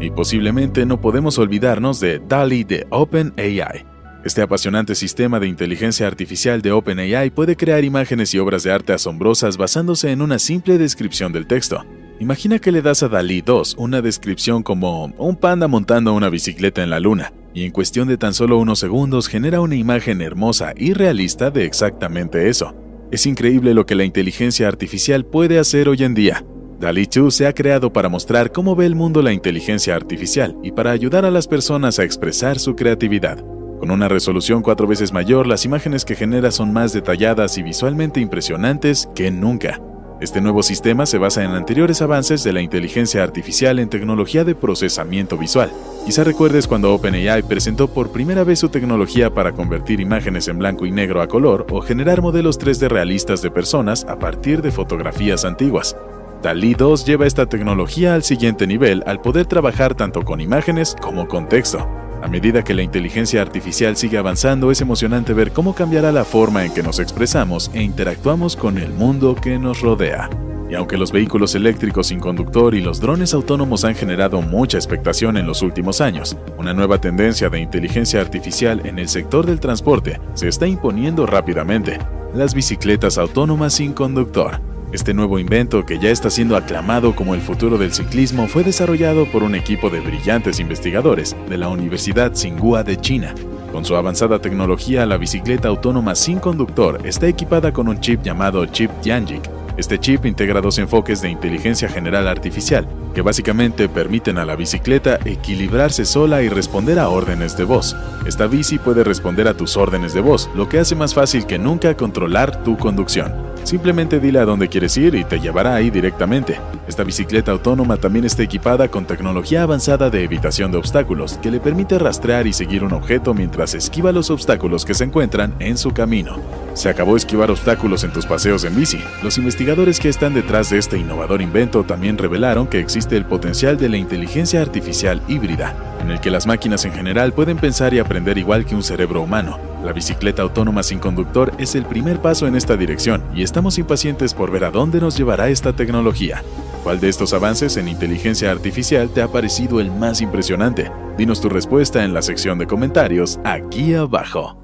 Y 0.00 0.10
posiblemente 0.10 0.84
no 0.86 1.00
podemos 1.00 1.38
olvidarnos 1.38 2.00
de 2.00 2.18
DALI 2.18 2.64
de 2.64 2.86
OpenAI. 2.90 3.86
Este 4.24 4.42
apasionante 4.42 4.94
sistema 4.94 5.38
de 5.40 5.46
inteligencia 5.46 6.06
artificial 6.06 6.62
de 6.62 6.72
OpenAI 6.72 7.30
puede 7.30 7.56
crear 7.56 7.84
imágenes 7.84 8.34
y 8.34 8.38
obras 8.38 8.64
de 8.64 8.72
arte 8.72 8.92
asombrosas 8.92 9.56
basándose 9.56 10.10
en 10.10 10.20
una 10.20 10.38
simple 10.38 10.76
descripción 10.76 11.32
del 11.32 11.46
texto. 11.46 11.84
Imagina 12.20 12.58
que 12.58 12.70
le 12.70 12.82
das 12.82 13.02
a 13.02 13.08
Dalí 13.08 13.40
2 13.40 13.76
una 13.78 14.02
descripción 14.02 14.62
como 14.62 15.06
un 15.16 15.36
panda 15.36 15.68
montando 15.68 16.12
una 16.12 16.28
bicicleta 16.28 16.82
en 16.82 16.90
la 16.90 17.00
luna, 17.00 17.32
y 17.54 17.64
en 17.64 17.72
cuestión 17.72 18.08
de 18.08 18.18
tan 18.18 18.34
solo 18.34 18.58
unos 18.58 18.78
segundos 18.78 19.26
genera 19.26 19.62
una 19.62 19.74
imagen 19.74 20.20
hermosa 20.20 20.74
y 20.76 20.92
realista 20.92 21.50
de 21.50 21.64
exactamente 21.64 22.50
eso. 22.50 22.74
Es 23.10 23.24
increíble 23.24 23.72
lo 23.72 23.86
que 23.86 23.94
la 23.94 24.04
inteligencia 24.04 24.68
artificial 24.68 25.24
puede 25.24 25.58
hacer 25.58 25.88
hoy 25.88 26.04
en 26.04 26.12
día. 26.12 26.44
DALI 26.78 27.06
2 27.06 27.34
se 27.34 27.46
ha 27.46 27.54
creado 27.54 27.90
para 27.90 28.10
mostrar 28.10 28.52
cómo 28.52 28.76
ve 28.76 28.84
el 28.84 28.94
mundo 28.94 29.22
la 29.22 29.32
inteligencia 29.32 29.96
artificial 29.96 30.54
y 30.62 30.72
para 30.72 30.90
ayudar 30.90 31.24
a 31.24 31.30
las 31.30 31.48
personas 31.48 31.98
a 31.98 32.04
expresar 32.04 32.58
su 32.58 32.76
creatividad. 32.76 33.42
Con 33.78 33.90
una 33.90 34.08
resolución 34.08 34.60
cuatro 34.60 34.86
veces 34.86 35.10
mayor, 35.10 35.46
las 35.46 35.64
imágenes 35.64 36.04
que 36.04 36.16
genera 36.16 36.50
son 36.50 36.70
más 36.70 36.92
detalladas 36.92 37.56
y 37.56 37.62
visualmente 37.62 38.20
impresionantes 38.20 39.08
que 39.14 39.30
nunca. 39.30 39.80
Este 40.20 40.42
nuevo 40.42 40.62
sistema 40.62 41.06
se 41.06 41.16
basa 41.16 41.44
en 41.44 41.52
anteriores 41.52 42.02
avances 42.02 42.44
de 42.44 42.52
la 42.52 42.60
inteligencia 42.60 43.22
artificial 43.22 43.78
en 43.78 43.88
tecnología 43.88 44.44
de 44.44 44.54
procesamiento 44.54 45.38
visual. 45.38 45.72
Quizá 46.04 46.24
recuerdes 46.24 46.68
cuando 46.68 46.92
OpenAI 46.92 47.42
presentó 47.42 47.88
por 47.88 48.12
primera 48.12 48.44
vez 48.44 48.58
su 48.58 48.68
tecnología 48.68 49.32
para 49.32 49.52
convertir 49.52 49.98
imágenes 49.98 50.46
en 50.48 50.58
blanco 50.58 50.84
y 50.84 50.90
negro 50.90 51.22
a 51.22 51.26
color 51.26 51.66
o 51.70 51.80
generar 51.80 52.20
modelos 52.20 52.60
3D 52.60 52.88
realistas 52.88 53.40
de 53.40 53.50
personas 53.50 54.04
a 54.04 54.18
partir 54.18 54.60
de 54.60 54.70
fotografías 54.70 55.46
antiguas. 55.46 55.96
DALI 56.42 56.74
2 56.74 57.06
lleva 57.06 57.26
esta 57.26 57.46
tecnología 57.46 58.12
al 58.12 58.22
siguiente 58.22 58.66
nivel 58.66 59.02
al 59.06 59.22
poder 59.22 59.46
trabajar 59.46 59.94
tanto 59.94 60.22
con 60.22 60.42
imágenes 60.42 60.96
como 61.00 61.28
con 61.28 61.48
texto. 61.48 61.88
A 62.22 62.28
medida 62.28 62.62
que 62.62 62.74
la 62.74 62.82
inteligencia 62.82 63.40
artificial 63.40 63.96
sigue 63.96 64.18
avanzando, 64.18 64.70
es 64.70 64.80
emocionante 64.80 65.32
ver 65.32 65.52
cómo 65.52 65.74
cambiará 65.74 66.12
la 66.12 66.24
forma 66.24 66.64
en 66.64 66.74
que 66.74 66.82
nos 66.82 66.98
expresamos 66.98 67.70
e 67.72 67.82
interactuamos 67.82 68.56
con 68.56 68.76
el 68.76 68.92
mundo 68.92 69.34
que 69.34 69.58
nos 69.58 69.80
rodea. 69.80 70.28
Y 70.70 70.74
aunque 70.74 70.98
los 70.98 71.10
vehículos 71.10 71.54
eléctricos 71.56 72.08
sin 72.08 72.20
conductor 72.20 72.74
y 72.74 72.80
los 72.80 73.00
drones 73.00 73.34
autónomos 73.34 73.84
han 73.84 73.96
generado 73.96 74.40
mucha 74.40 74.76
expectación 74.76 75.36
en 75.36 75.46
los 75.46 75.62
últimos 75.62 76.00
años, 76.00 76.36
una 76.58 76.72
nueva 76.72 77.00
tendencia 77.00 77.48
de 77.48 77.58
inteligencia 77.58 78.20
artificial 78.20 78.82
en 78.84 78.98
el 78.98 79.08
sector 79.08 79.46
del 79.46 79.58
transporte 79.58 80.20
se 80.34 80.46
está 80.46 80.68
imponiendo 80.68 81.26
rápidamente, 81.26 81.98
las 82.34 82.54
bicicletas 82.54 83.18
autónomas 83.18 83.72
sin 83.72 83.94
conductor. 83.94 84.60
Este 84.92 85.14
nuevo 85.14 85.38
invento, 85.38 85.86
que 85.86 86.00
ya 86.00 86.10
está 86.10 86.30
siendo 86.30 86.56
aclamado 86.56 87.14
como 87.14 87.36
el 87.36 87.40
futuro 87.40 87.78
del 87.78 87.92
ciclismo, 87.92 88.48
fue 88.48 88.64
desarrollado 88.64 89.24
por 89.26 89.44
un 89.44 89.54
equipo 89.54 89.88
de 89.88 90.00
brillantes 90.00 90.58
investigadores 90.58 91.36
de 91.48 91.58
la 91.58 91.68
Universidad 91.68 92.32
Tsinghua 92.32 92.82
de 92.82 92.96
China. 92.96 93.32
Con 93.70 93.84
su 93.84 93.94
avanzada 93.94 94.40
tecnología, 94.40 95.06
la 95.06 95.16
bicicleta 95.16 95.68
autónoma 95.68 96.16
sin 96.16 96.40
conductor 96.40 97.00
está 97.04 97.28
equipada 97.28 97.72
con 97.72 97.86
un 97.86 98.00
chip 98.00 98.20
llamado 98.24 98.66
chip 98.66 98.90
Tianjin. 99.00 99.42
Este 99.76 99.96
chip 99.96 100.26
integra 100.26 100.60
dos 100.60 100.76
enfoques 100.78 101.22
de 101.22 101.30
inteligencia 101.30 101.88
general 101.88 102.26
artificial, 102.26 102.88
que 103.14 103.22
básicamente 103.22 103.88
permiten 103.88 104.38
a 104.38 104.44
la 104.44 104.56
bicicleta 104.56 105.18
equilibrarse 105.24 106.04
sola 106.04 106.42
y 106.42 106.48
responder 106.48 106.98
a 106.98 107.08
órdenes 107.08 107.56
de 107.56 107.64
voz. 107.64 107.96
Esta 108.26 108.46
bici 108.46 108.78
puede 108.78 109.04
responder 109.04 109.48
a 109.48 109.54
tus 109.54 109.76
órdenes 109.76 110.14
de 110.14 110.20
voz, 110.20 110.50
lo 110.54 110.68
que 110.68 110.78
hace 110.78 110.94
más 110.94 111.14
fácil 111.14 111.46
que 111.46 111.58
nunca 111.58 111.96
controlar 111.96 112.62
tu 112.62 112.76
conducción. 112.76 113.50
Simplemente 113.64 114.20
dile 114.20 114.38
a 114.38 114.44
dónde 114.44 114.68
quieres 114.68 114.96
ir 114.96 115.14
y 115.14 115.24
te 115.24 115.38
llevará 115.38 115.74
ahí 115.74 115.90
directamente. 115.90 116.58
Esta 116.88 117.04
bicicleta 117.04 117.52
autónoma 117.52 117.98
también 117.98 118.24
está 118.24 118.42
equipada 118.42 118.88
con 118.88 119.04
tecnología 119.04 119.62
avanzada 119.62 120.10
de 120.10 120.24
evitación 120.24 120.72
de 120.72 120.78
obstáculos, 120.78 121.38
que 121.42 121.50
le 121.50 121.60
permite 121.60 121.98
rastrear 121.98 122.46
y 122.46 122.52
seguir 122.52 122.82
un 122.82 122.92
objeto 122.92 123.34
mientras 123.34 123.74
esquiva 123.74 124.12
los 124.12 124.30
obstáculos 124.30 124.84
que 124.84 124.94
se 124.94 125.04
encuentran 125.04 125.54
en 125.60 125.76
su 125.76 125.92
camino. 125.92 126.38
Se 126.74 126.88
acabó 126.88 127.16
esquivar 127.16 127.50
obstáculos 127.50 128.02
en 128.02 128.12
tus 128.12 128.26
paseos 128.26 128.64
en 128.64 128.74
bici. 128.74 128.98
Los 129.22 129.38
investigadores 129.38 130.00
que 130.00 130.08
están 130.08 130.34
detrás 130.34 130.70
de 130.70 130.78
este 130.78 130.98
innovador 130.98 131.42
invento 131.42 131.84
también 131.84 132.16
revelaron 132.16 132.66
que 132.66 132.80
existe 132.80 133.09
el 133.16 133.24
potencial 133.24 133.76
de 133.76 133.88
la 133.88 133.96
inteligencia 133.96 134.60
artificial 134.60 135.22
híbrida, 135.28 135.74
en 136.00 136.10
el 136.10 136.20
que 136.20 136.30
las 136.30 136.46
máquinas 136.46 136.84
en 136.84 136.92
general 136.92 137.32
pueden 137.32 137.56
pensar 137.56 137.94
y 137.94 137.98
aprender 137.98 138.38
igual 138.38 138.64
que 138.64 138.74
un 138.74 138.82
cerebro 138.82 139.22
humano. 139.22 139.58
La 139.84 139.92
bicicleta 139.92 140.42
autónoma 140.42 140.82
sin 140.82 140.98
conductor 140.98 141.52
es 141.58 141.74
el 141.74 141.84
primer 141.84 142.20
paso 142.20 142.46
en 142.46 142.56
esta 142.56 142.76
dirección 142.76 143.22
y 143.34 143.42
estamos 143.42 143.78
impacientes 143.78 144.34
por 144.34 144.50
ver 144.50 144.64
a 144.64 144.70
dónde 144.70 145.00
nos 145.00 145.16
llevará 145.16 145.48
esta 145.48 145.74
tecnología. 145.74 146.42
¿Cuál 146.82 147.00
de 147.00 147.08
estos 147.08 147.34
avances 147.34 147.76
en 147.76 147.88
inteligencia 147.88 148.50
artificial 148.50 149.10
te 149.10 149.22
ha 149.22 149.28
parecido 149.28 149.80
el 149.80 149.90
más 149.90 150.20
impresionante? 150.20 150.90
Dinos 151.16 151.40
tu 151.40 151.48
respuesta 151.48 152.04
en 152.04 152.14
la 152.14 152.22
sección 152.22 152.58
de 152.58 152.66
comentarios 152.66 153.38
aquí 153.44 153.94
abajo. 153.94 154.56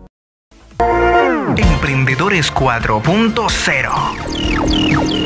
Emprendedores 1.57 2.53
4.0 2.53 5.26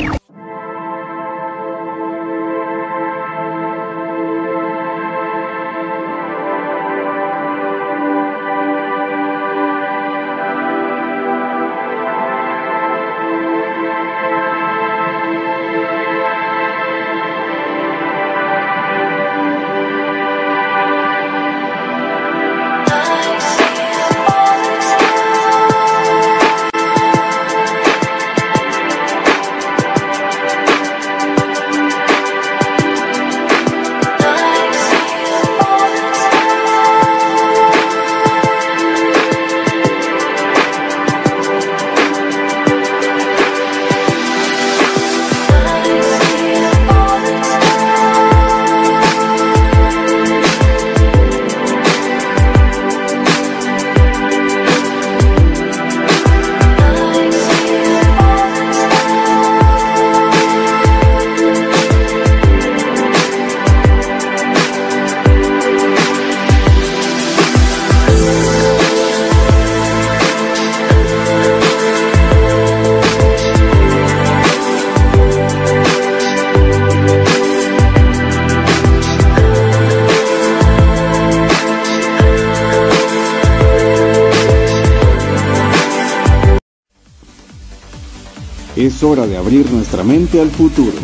Es 88.81 89.03
hora 89.03 89.27
de 89.27 89.37
abrir 89.37 89.71
nuestra 89.71 90.03
mente 90.03 90.41
al 90.41 90.49
futuro. 90.49 90.97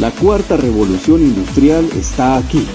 La 0.00 0.10
cuarta 0.10 0.56
revolución 0.56 1.22
industrial 1.22 1.88
está 1.96 2.36
aquí. 2.36 2.66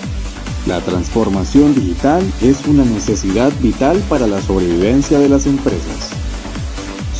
La 0.65 0.79
transformación 0.79 1.75
digital 1.75 2.23
es 2.41 2.65
una 2.65 2.85
necesidad 2.85 3.51
vital 3.59 4.01
para 4.07 4.27
la 4.27 4.41
sobrevivencia 4.41 5.19
de 5.19 5.27
las 5.27 5.45
empresas. 5.45 6.11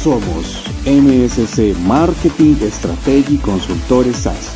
Somos 0.02 0.64
MSC 0.86 1.78
Marketing 1.86 2.56
Strategy 2.72 3.36
Consultores 3.40 4.16
SAS, 4.16 4.54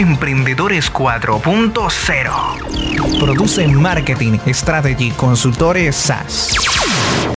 Emprendedores 0.01 0.91
4.0. 0.91 3.21
Produce 3.21 3.69
Marketing 3.69 4.41
Strategy 4.47 5.11
Consultores 5.11 5.95
SAS. 5.95 6.55